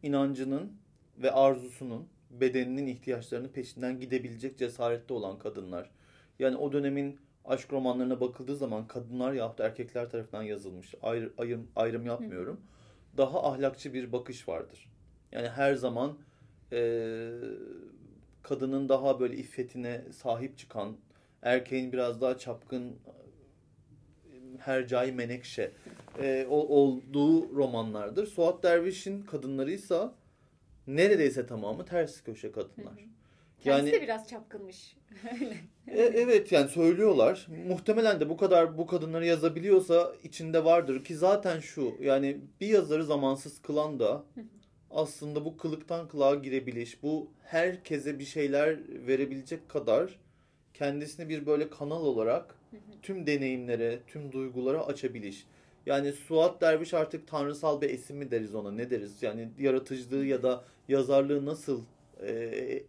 inancının 0.03 0.73
ve 1.19 1.31
arzusunun, 1.31 2.09
bedeninin 2.31 2.87
ihtiyaçlarının 2.87 3.49
peşinden 3.49 4.01
gidebilecek 4.01 4.59
cesarette 4.59 5.15
olan 5.15 5.39
kadınlar. 5.39 5.91
Yani 6.39 6.57
o 6.57 6.73
dönemin 6.73 7.19
aşk 7.45 7.73
romanlarına 7.73 8.21
bakıldığı 8.21 8.57
zaman 8.57 8.87
kadınlar 8.87 9.33
yahut 9.33 9.61
erkekler 9.61 10.11
tarafından 10.11 10.43
yazılmış. 10.43 10.95
Ayrı, 11.03 11.33
ayrım, 11.39 11.69
ayrım 11.77 12.07
yapmıyorum. 12.07 12.61
Daha 13.17 13.53
ahlakçı 13.53 13.95
bir 13.95 14.13
bakış 14.13 14.49
vardır. 14.49 14.91
Yani 15.33 15.49
her 15.49 15.75
zaman 15.75 16.19
eee, 16.73 17.31
kadının 18.43 18.89
daha 18.89 19.21
böyle 19.21 19.37
iffetine 19.37 20.05
sahip 20.13 20.59
çıkan, 20.59 20.97
erkeğin 21.43 21.93
biraz 21.93 22.21
daha 22.21 22.39
çapkın, 22.39 22.97
hercai 24.59 25.13
menekşe 25.13 25.73
e, 26.23 26.47
olduğu 26.49 27.57
romanlardır. 27.57 28.27
Suat 28.27 28.63
Derviş'in 28.63 29.23
kadınlarıysa 29.23 30.15
neredeyse 30.87 31.47
tamamı 31.47 31.85
ters 31.85 32.23
köşe 32.23 32.53
kadınlar. 32.53 32.95
Kendisi 33.61 33.87
Yani 33.87 33.93
de 33.93 34.03
biraz 34.03 34.29
çapkınmış. 34.29 34.97
E, 35.89 36.01
evet 36.03 36.53
yani 36.53 36.69
söylüyorlar. 36.69 37.47
Muhtemelen 37.69 38.21
de 38.21 38.29
bu 38.29 38.37
kadar 38.37 38.79
bu 38.79 38.87
kadınları 38.87 39.27
yazabiliyorsa 39.27 40.13
içinde 40.25 40.65
vardır 40.65 41.05
ki 41.05 41.17
zaten 41.17 41.61
şu 41.61 41.95
yani 42.01 42.37
bir 42.61 42.67
yazarı 42.69 43.05
zamansız 43.05 43.63
kılan 43.63 44.01
da 44.01 44.25
aslında 44.91 45.45
bu 45.45 45.57
kılıktan 45.57 46.09
kılığa 46.09 46.35
girebiliş, 46.35 47.03
bu 47.03 47.31
herkese 47.43 48.19
bir 48.19 48.25
şeyler 48.25 48.79
verebilecek 49.07 49.69
kadar 49.69 50.19
kendisini 50.75 51.29
bir 51.29 51.47
böyle 51.47 51.71
kanal 51.71 52.05
olarak 52.05 52.55
tüm 53.03 53.27
deneyimlere, 53.27 53.99
tüm 54.07 54.33
duygulara 54.33 54.87
açabiliş. 54.87 55.47
Yani 55.87 56.13
Suat 56.13 56.61
Derviş 56.61 56.95
artık 56.95 57.29
tanrısal 57.29 57.81
bir 57.81 57.91
esim 57.91 58.17
mi 58.17 58.31
deriz 58.31 58.55
ona 58.55 58.71
ne 58.71 58.91
deriz? 58.91 59.23
Yani 59.23 59.49
yaratıcılığı 59.59 60.25
ya 60.25 60.43
da 60.43 60.65
yazarlığı 60.89 61.47
nasıl 61.47 61.83
e, 62.23 62.83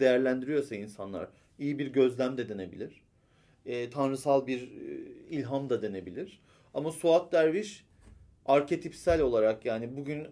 değerlendiriyorsa 0.00 0.74
insanlar 0.74 1.28
iyi 1.58 1.78
bir 1.78 1.86
gözlem 1.86 2.38
de 2.38 2.48
denebilir. 2.48 3.02
E, 3.66 3.90
tanrısal 3.90 4.46
bir 4.46 4.62
e, 4.62 4.96
ilham 5.30 5.70
da 5.70 5.82
denebilir. 5.82 6.40
Ama 6.74 6.92
Suat 6.92 7.32
Derviş 7.32 7.84
arketipsel 8.46 9.20
olarak 9.20 9.64
yani 9.64 9.96
bugün 9.96 10.26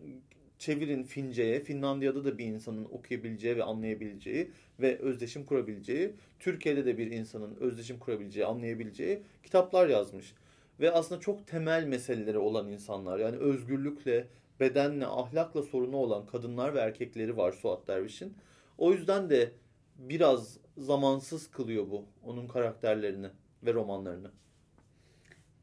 çevirin 0.59 1.03
Fince'ye, 1.03 1.61
Finlandiya'da 1.61 2.25
da 2.25 2.39
bir 2.39 2.45
insanın 2.45 2.85
okuyabileceği 2.85 3.57
ve 3.57 3.65
anlayabileceği 3.65 4.51
ve 4.81 4.99
özdeşim 4.99 5.45
kurabileceği, 5.45 6.13
Türkiye'de 6.39 6.87
de 6.87 6.99
bir 6.99 7.11
insanın 7.11 7.57
özdeşim 7.61 7.99
kurabileceği, 7.99 8.47
anlayabileceği 8.47 9.23
kitaplar 9.43 9.89
yazmış. 9.89 10.35
Ve 10.81 10.91
aslında 10.91 11.21
çok 11.21 11.47
temel 11.47 11.85
meseleleri 11.85 12.39
olan 12.39 12.69
insanlar. 12.69 13.19
Yani 13.19 13.37
özgürlükle, 13.37 14.27
bedenle, 14.61 15.07
ahlakla 15.07 15.63
sorunu 15.63 15.97
olan 15.97 16.27
kadınlar 16.27 16.75
ve 16.75 16.79
erkekleri 16.79 17.37
var 17.37 17.53
Suat 17.53 17.89
Derviş'in. 17.89 18.35
O 18.79 18.93
yüzden 18.93 19.31
de 19.31 19.53
biraz 19.99 20.59
zamansız 20.81 21.51
kılıyor 21.51 21.90
bu 21.90 22.05
onun 22.25 22.49
karakterlerini 22.49 23.27
ve 23.62 23.75
romanlarını. 23.75 24.31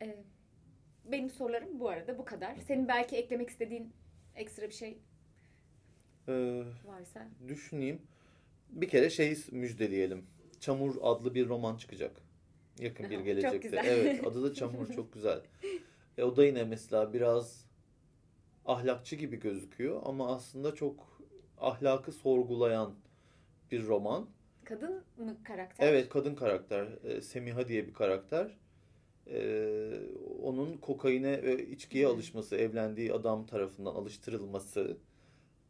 Ee, 0.01 0.23
benim 1.06 1.30
sorularım 1.30 1.80
bu 1.80 1.89
arada 1.89 2.17
bu 2.17 2.25
kadar. 2.25 2.56
Senin 2.67 2.88
belki 2.88 3.15
eklemek 3.15 3.49
istediğin 3.49 3.93
ekstra 4.36 4.63
bir 4.67 4.73
şey 4.73 4.97
Ee, 6.27 6.63
varsa. 6.86 7.27
düşüneyim. 7.47 8.01
Bir 8.69 8.89
kere 8.89 9.10
şey 9.10 9.38
müjdeleyelim. 9.51 10.25
Çamur 10.60 10.95
adlı 11.01 11.36
bir 11.36 11.47
roman 11.47 11.77
çıkacak. 11.77 12.21
Yakın 12.80 13.10
bir 13.10 13.15
Çok 13.15 13.25
gelecekte. 13.25 13.58
güzel. 13.58 13.86
Evet, 13.86 14.27
adı 14.27 14.43
da 14.43 14.53
Çamur 14.53 14.93
çok 14.93 15.13
güzel. 15.13 15.41
E, 16.17 16.23
o 16.23 16.36
da 16.36 16.45
yine 16.45 16.63
mesela 16.63 17.13
biraz 17.13 17.65
ahlakçı 18.65 19.15
gibi 19.15 19.39
gözüküyor 19.39 20.01
ama 20.06 20.36
aslında 20.36 20.75
çok 20.75 21.21
ahlakı 21.58 22.12
sorgulayan 22.12 22.93
bir 23.71 23.86
roman. 23.88 24.27
Kadın 24.67 25.03
mı 25.17 25.38
karakter? 25.43 25.88
Evet, 25.88 26.10
kadın 26.10 26.36
karakter. 26.36 26.88
E, 27.03 27.21
Semiha 27.21 27.67
diye 27.67 27.88
bir 27.88 27.93
karakter. 27.93 28.58
Ee, 29.27 29.99
onun 30.43 30.77
kokaine 30.77 31.43
ve 31.43 31.67
içkiye 31.67 32.08
alışması, 32.08 32.56
evlendiği 32.56 33.13
adam 33.13 33.45
tarafından 33.45 33.95
alıştırılması 33.95 34.97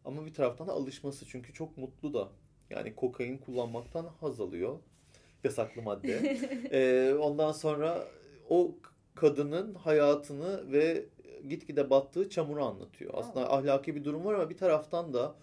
ama 0.06 0.26
bir 0.26 0.34
taraftan 0.34 0.68
da 0.68 0.72
alışması 0.72 1.26
çünkü 1.26 1.54
çok 1.54 1.78
mutlu 1.78 2.14
da. 2.14 2.30
Yani 2.70 2.96
kokain 2.96 3.38
kullanmaktan 3.38 4.06
haz 4.22 4.42
alıyor. 4.42 4.80
Yasaklı 5.44 5.82
madde. 5.82 6.38
ee, 6.72 7.14
ondan 7.14 7.52
sonra 7.52 8.08
o 8.50 8.76
kadının 9.16 9.74
hayatını 9.74 10.72
ve 10.72 11.06
gitgide 11.50 11.90
battığı 11.90 12.30
çamuru 12.30 12.66
anlatıyor. 12.66 13.14
Aslında 13.14 13.54
ahlaki 13.54 13.96
bir 13.96 14.04
durum 14.04 14.26
var 14.26 14.34
ama 14.34 14.50
bir 14.50 14.58
taraftan 14.58 15.14
da 15.14 15.36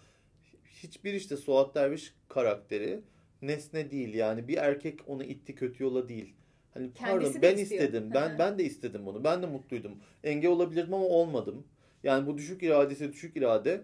hiçbir 0.65 1.13
işte 1.13 1.37
Suat 1.37 1.75
Derviş 1.75 2.13
karakteri 2.27 3.01
nesne 3.41 3.91
değil. 3.91 4.13
Yani 4.13 4.47
bir 4.47 4.57
erkek 4.57 4.99
onu 5.07 5.23
itti 5.23 5.55
kötü 5.55 5.83
yola 5.83 6.09
değil. 6.09 6.33
Hani 6.73 6.91
pardon 6.91 7.19
Kendisi 7.19 7.41
de 7.41 7.41
ben 7.41 7.57
istiyor. 7.57 7.83
istedim. 7.83 8.11
Ben 8.13 8.39
ben 8.39 8.59
de 8.59 8.63
istedim 8.63 9.05
bunu. 9.05 9.23
Ben 9.23 9.41
de 9.41 9.45
mutluydum. 9.45 9.91
Engel 10.23 10.51
olabilirdim 10.51 10.93
ama 10.93 11.05
olmadım. 11.05 11.67
Yani 12.03 12.27
bu 12.27 12.37
düşük 12.37 12.63
iradesi 12.63 13.13
düşük 13.13 13.37
irade 13.37 13.81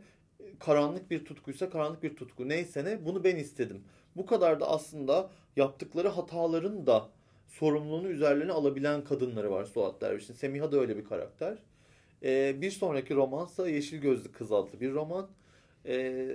karanlık 0.60 1.12
bir 1.12 1.26
tutkuysa 1.26 1.70
karanlık 1.70 2.04
bir 2.04 2.16
tutku 2.16 2.50
neyse 2.50 2.86
ne 2.86 3.06
bunu 3.06 3.24
ben 3.24 3.36
istedim. 3.36 3.84
Bu 4.16 4.26
kadar 4.26 4.60
da 4.60 4.70
aslında 4.70 5.30
yaptıkları 5.56 6.08
hataların 6.08 6.88
da 6.88 7.10
sorumluluğunu 7.48 8.08
üzerlerine 8.10 8.52
alabilen 8.52 9.04
kadınları 9.04 9.52
var 9.52 9.66
Suat 9.66 10.02
Derviş'in. 10.02 10.34
Semiha 10.34 10.72
da 10.72 10.80
öyle 10.80 10.98
bir 10.98 11.06
karakter. 11.06 11.58
Ee, 12.24 12.62
bir 12.62 12.72
sonraki 12.72 13.16
romansa 13.16 13.70
Yeşil 13.70 13.98
Gözlü 14.02 14.32
Kız 14.32 14.52
adlı 14.52 14.80
bir 14.82 14.92
roman. 14.92 15.30
Ee, 15.86 16.28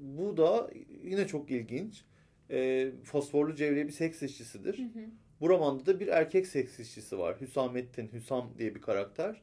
bu 0.00 0.36
da 0.36 0.70
yine 1.04 1.26
çok 1.26 1.50
ilginç. 1.50 2.04
Ee, 2.50 2.90
Fosforlu 3.04 3.54
Cevriye 3.54 3.86
bir 3.86 3.92
seks 3.92 4.22
işçisidir. 4.22 4.78
Hı 4.78 4.82
hı. 4.82 5.04
Bu 5.40 5.48
romanda 5.48 5.86
da 5.86 6.00
bir 6.00 6.08
erkek 6.08 6.46
seks 6.46 6.80
işçisi 6.80 7.18
var. 7.18 7.40
Hüsamettin 7.40 8.10
Hüsam 8.12 8.50
diye 8.58 8.74
bir 8.74 8.80
karakter. 8.80 9.42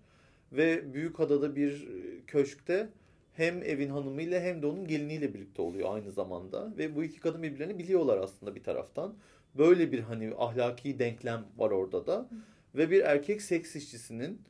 Ve 0.51 0.93
Büyükada'da 0.93 1.55
bir 1.55 1.87
köşkte 2.27 2.89
hem 3.33 3.63
evin 3.63 3.89
hanımıyla 3.89 4.41
hem 4.41 4.61
de 4.61 4.65
onun 4.65 4.87
geliniyle 4.87 5.33
birlikte 5.33 5.61
oluyor 5.61 5.95
aynı 5.95 6.11
zamanda. 6.11 6.77
Ve 6.77 6.95
bu 6.95 7.03
iki 7.03 7.19
kadın 7.19 7.43
birbirlerini 7.43 7.79
biliyorlar 7.79 8.17
aslında 8.17 8.55
bir 8.55 8.63
taraftan. 8.63 9.15
Böyle 9.55 9.91
bir 9.91 9.99
hani 9.99 10.33
ahlaki 10.37 10.99
denklem 10.99 11.45
var 11.57 11.71
orada 11.71 12.07
da. 12.07 12.29
Ve 12.75 12.91
bir 12.91 13.01
erkek 13.01 13.41
seks 13.41 13.75
işçisinin 13.75 14.41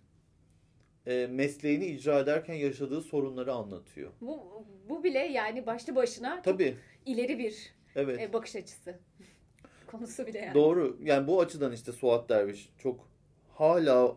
e, 1.07 1.27
mesleğini 1.27 1.85
icra 1.85 2.19
ederken 2.19 2.53
yaşadığı 2.53 3.01
sorunları 3.01 3.53
anlatıyor. 3.53 4.11
Bu, 4.21 4.65
bu 4.89 5.03
bile 5.03 5.19
yani 5.19 5.65
başlı 5.65 5.95
başına 5.95 6.41
Tabii. 6.41 6.77
ileri 7.05 7.39
bir 7.39 7.76
Evet. 7.97 8.19
e, 8.19 8.33
bakış 8.33 8.55
açısı. 8.55 8.99
Konusu 9.87 10.27
bile 10.27 10.39
yani. 10.39 10.53
Doğru. 10.53 10.97
Yani 11.03 11.27
bu 11.27 11.41
açıdan 11.41 11.71
işte 11.71 11.91
Suat 11.91 12.29
Derviş 12.29 12.69
çok 12.77 13.07
hala 13.53 14.15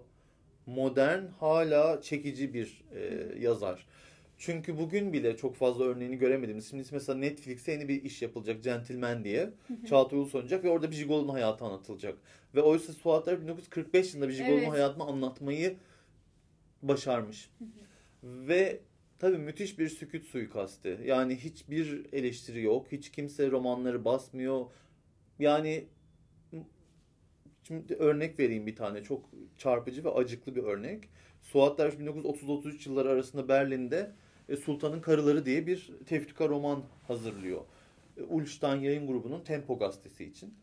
modern, 0.67 1.23
hala 1.41 2.03
çekici 2.03 2.55
bir 2.55 2.85
e, 2.95 3.29
yazar. 3.39 3.87
Çünkü 4.39 4.79
bugün 4.79 5.13
bile 5.13 5.37
çok 5.37 5.57
fazla 5.57 5.85
örneğini 5.85 6.19
göremediğimiz. 6.19 6.71
Şimdi 6.71 6.85
mesela 6.93 7.19
Netflix'e 7.19 7.73
yeni 7.73 7.89
bir 7.89 8.03
iş 8.03 8.23
yapılacak 8.23 8.65
Gentleman 8.65 9.25
diye. 9.25 9.51
Çağatay 9.89 10.19
Ulusoy 10.19 10.39
oynayacak 10.39 10.65
ve 10.65 10.71
orada 10.71 10.91
bir 10.91 10.97
jigolonun 10.97 11.29
hayatı 11.29 11.65
anlatılacak. 11.65 12.19
Ve 12.55 12.63
oysa 12.63 12.93
Suat 12.93 13.27
Derviş 13.27 13.43
1945 13.43 14.15
yılında 14.15 14.29
bir 14.29 14.35
jigolonun 14.35 14.59
Evet. 14.59 14.73
hayatını 14.73 15.05
anlatmayı 15.05 15.77
başarmış. 16.83 17.51
Ve 18.23 18.81
tabii 19.21 19.39
müthiş 19.39 19.79
bir 19.79 19.89
sükut 19.89 20.25
suikasti. 20.25 21.01
Yani 21.05 21.37
hiçbir 21.37 22.07
eleştiri 22.13 22.63
yok. 22.63 22.87
Hiç 22.93 23.11
kimse 23.11 23.51
romanları 23.51 24.05
basmıyor. 24.05 24.67
Yani 25.39 25.85
şimdi 27.63 27.95
örnek 27.95 28.39
vereyim 28.39 28.67
bir 28.67 28.77
tane. 28.77 29.03
Çok 29.03 29.25
çarpıcı 29.59 30.05
ve 30.05 30.11
acıklı 30.11 30.57
bir 30.57 30.63
örnek. 30.63 31.09
Suat 31.43 31.79
Derviş 31.79 31.95
1930-33 31.95 32.89
yılları 32.89 33.09
arasında 33.09 33.49
Berlin'de 33.49 34.13
e, 34.49 34.57
Sultanın 34.57 35.01
Karıları 35.01 35.47
diye 35.47 35.67
bir 35.67 35.91
tefrika 36.07 36.49
roman 36.49 36.83
hazırlıyor. 37.07 37.61
E, 38.17 38.23
Ulstein 38.23 38.81
yayın 38.81 39.07
grubunun 39.07 39.41
Tempo 39.45 39.79
gazetesi 39.79 40.25
için. 40.25 40.55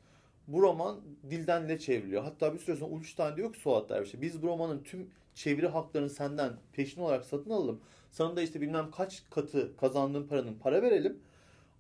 Bu 0.48 0.62
roman 0.62 1.02
dilden 1.30 1.63
dile 1.63 1.80
çevriliyor. 1.80 2.24
Hatta 2.24 2.54
bir 2.54 2.60
süre 2.60 2.76
sonra 2.76 2.91
Ulstein 2.91 3.36
diyor 3.36 3.54
ki 3.54 3.60
Suat 3.60 3.89
Derviş'e 3.89 4.22
biz 4.22 4.41
bu 4.41 4.48
romanın 4.48 4.84
tüm 4.84 5.10
çeviri 5.36 5.67
haklarını 5.67 6.10
senden 6.10 6.54
peşin 6.74 7.02
olarak 7.02 7.26
satın 7.26 7.50
alalım. 7.50 7.82
Sana 8.17 8.36
da 8.36 8.41
işte 8.41 8.62
bilmem 8.62 8.91
kaç 8.91 9.23
katı 9.30 9.77
kazandığın 9.77 10.27
paranın 10.27 10.53
para 10.53 10.82
verelim. 10.82 11.19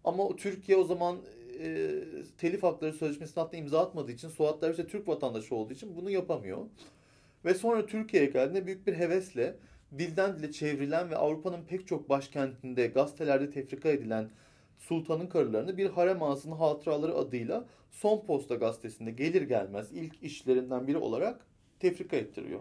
Ama 0.03 0.35
Türkiye 0.35 0.77
o 0.77 0.83
zaman 0.83 1.17
e, 1.59 1.91
telif 2.37 2.63
hakları 2.63 2.93
sözleşmesine 2.93 3.43
hatta 3.43 3.57
imza 3.57 3.79
atmadığı 3.79 4.11
için 4.11 4.29
Suat 4.29 4.61
Derviş 4.61 4.77
de 4.77 4.87
Türk 4.87 5.07
vatandaşı 5.07 5.55
olduğu 5.55 5.73
için 5.73 5.95
bunu 5.95 6.09
yapamıyor. 6.09 6.65
Ve 7.45 7.53
sonra 7.53 7.85
Türkiye'ye 7.85 8.29
geldiğinde 8.29 8.65
büyük 8.65 8.87
bir 8.87 8.93
hevesle 8.93 9.55
dilden 9.99 10.39
dile 10.39 10.51
çevrilen 10.51 11.09
ve 11.09 11.17
Avrupa'nın 11.17 11.63
pek 11.63 11.87
çok 11.87 12.09
başkentinde 12.09 12.87
gazetelerde 12.87 13.49
tefrika 13.49 13.89
edilen 13.89 14.29
Sultanın 14.79 15.27
Karılarını 15.27 15.77
bir 15.77 15.89
harem 15.89 16.23
ağasının 16.23 16.55
hatıraları 16.55 17.15
adıyla 17.15 17.65
Son 17.91 18.25
Posta 18.25 18.55
gazetesinde 18.55 19.11
gelir 19.11 19.41
gelmez 19.41 19.91
ilk 19.91 20.23
işlerinden 20.23 20.87
biri 20.87 20.97
olarak 20.97 21.45
tefrika 21.79 22.15
ettiriyor. 22.15 22.59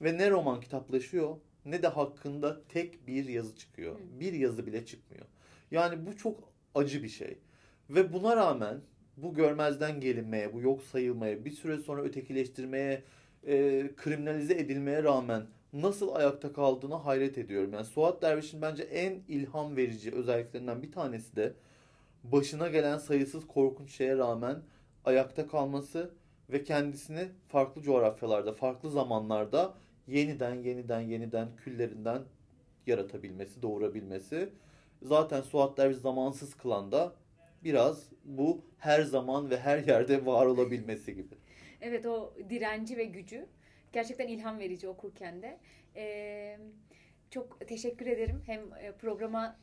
Ve 0.00 0.18
ne 0.18 0.30
roman 0.30 0.60
kitaplaşıyor 0.60 1.36
ne 1.64 1.82
de 1.82 1.88
hakkında 1.88 2.60
tek 2.68 3.06
bir 3.06 3.28
yazı 3.28 3.56
çıkıyor. 3.56 3.96
Bir 4.20 4.32
yazı 4.32 4.66
bile 4.66 4.86
çıkmıyor. 4.86 5.26
Yani 5.70 6.06
bu 6.06 6.16
çok 6.16 6.52
acı 6.74 7.02
bir 7.02 7.08
şey. 7.08 7.38
Ve 7.90 8.12
buna 8.12 8.36
rağmen 8.36 8.80
bu 9.16 9.34
görmezden 9.34 10.00
gelinmeye, 10.00 10.52
bu 10.52 10.60
yok 10.60 10.82
sayılmaya, 10.82 11.44
bir 11.44 11.50
süre 11.50 11.78
sonra 11.78 12.02
ötekileştirmeye, 12.02 13.02
e, 13.46 13.90
kriminalize 13.96 14.54
edilmeye 14.54 15.02
rağmen 15.02 15.46
nasıl 15.72 16.14
ayakta 16.14 16.52
kaldığına 16.52 17.04
hayret 17.04 17.38
ediyorum. 17.38 17.72
Yani 17.72 17.84
Suat 17.84 18.22
Derviş'in 18.22 18.62
bence 18.62 18.82
en 18.82 19.20
ilham 19.28 19.76
verici 19.76 20.12
özelliklerinden 20.12 20.82
bir 20.82 20.92
tanesi 20.92 21.36
de 21.36 21.52
başına 22.24 22.68
gelen 22.68 22.98
sayısız 22.98 23.46
korkunç 23.46 23.90
şeye 23.92 24.16
rağmen 24.16 24.62
ayakta 25.04 25.48
kalması 25.48 26.10
ve 26.50 26.64
kendisini 26.64 27.28
farklı 27.48 27.82
coğrafyalarda, 27.82 28.52
farklı 28.52 28.90
zamanlarda 28.90 29.74
yeniden 30.10 30.54
yeniden 30.54 31.00
yeniden 31.00 31.48
küllerinden 31.56 32.22
yaratabilmesi, 32.86 33.62
doğurabilmesi. 33.62 34.48
Zaten 35.02 35.40
Suat 35.40 35.78
Derviş 35.78 35.96
zamansız 35.96 36.54
kılan 36.54 36.92
da 36.92 37.14
biraz 37.64 38.08
bu 38.24 38.64
her 38.78 39.02
zaman 39.02 39.50
ve 39.50 39.60
her 39.60 39.78
yerde 39.78 40.26
var 40.26 40.46
olabilmesi 40.46 41.14
gibi. 41.14 41.34
Evet 41.80 42.06
o 42.06 42.34
direnci 42.50 42.96
ve 42.96 43.04
gücü 43.04 43.46
gerçekten 43.92 44.28
ilham 44.28 44.58
verici 44.58 44.88
okurken 44.88 45.42
de. 45.42 45.58
Ee, 45.96 46.58
çok 47.30 47.68
teşekkür 47.68 48.06
ederim 48.06 48.42
hem 48.46 48.60
e, 48.80 48.92
programa 48.92 49.58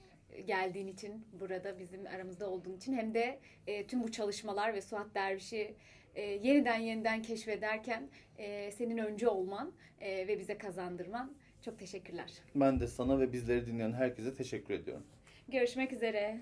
geldiğin 0.46 0.88
için 0.88 1.28
burada 1.40 1.80
bizim 1.80 2.08
aramızda 2.08 2.50
olduğun 2.50 2.74
için 2.74 2.94
hem 2.94 3.14
de 3.14 3.40
e, 3.68 3.88
tüm 3.88 4.04
bu 4.04 4.12
çalışmalar 4.12 4.74
ve 4.74 4.82
Suat 4.82 5.16
Derviş'i 5.16 5.76
e, 6.18 6.22
yeniden 6.22 6.80
yeniden 6.80 7.22
keşfederken 7.22 8.10
e, 8.38 8.72
senin 8.72 8.98
önce 8.98 9.28
olman 9.28 9.72
e, 10.02 10.28
ve 10.28 10.40
bize 10.40 10.58
kazandırman 10.58 11.34
çok 11.62 11.80
teşekkürler. 11.80 12.32
Ben 12.56 12.80
de 12.80 12.88
sana 12.88 13.20
ve 13.20 13.34
bizleri 13.34 13.66
dinleyen 13.66 13.94
herkese 13.94 14.36
teşekkür 14.36 14.74
ediyorum. 14.74 15.04
Görüşmek 15.48 15.94
üzere. 15.94 16.38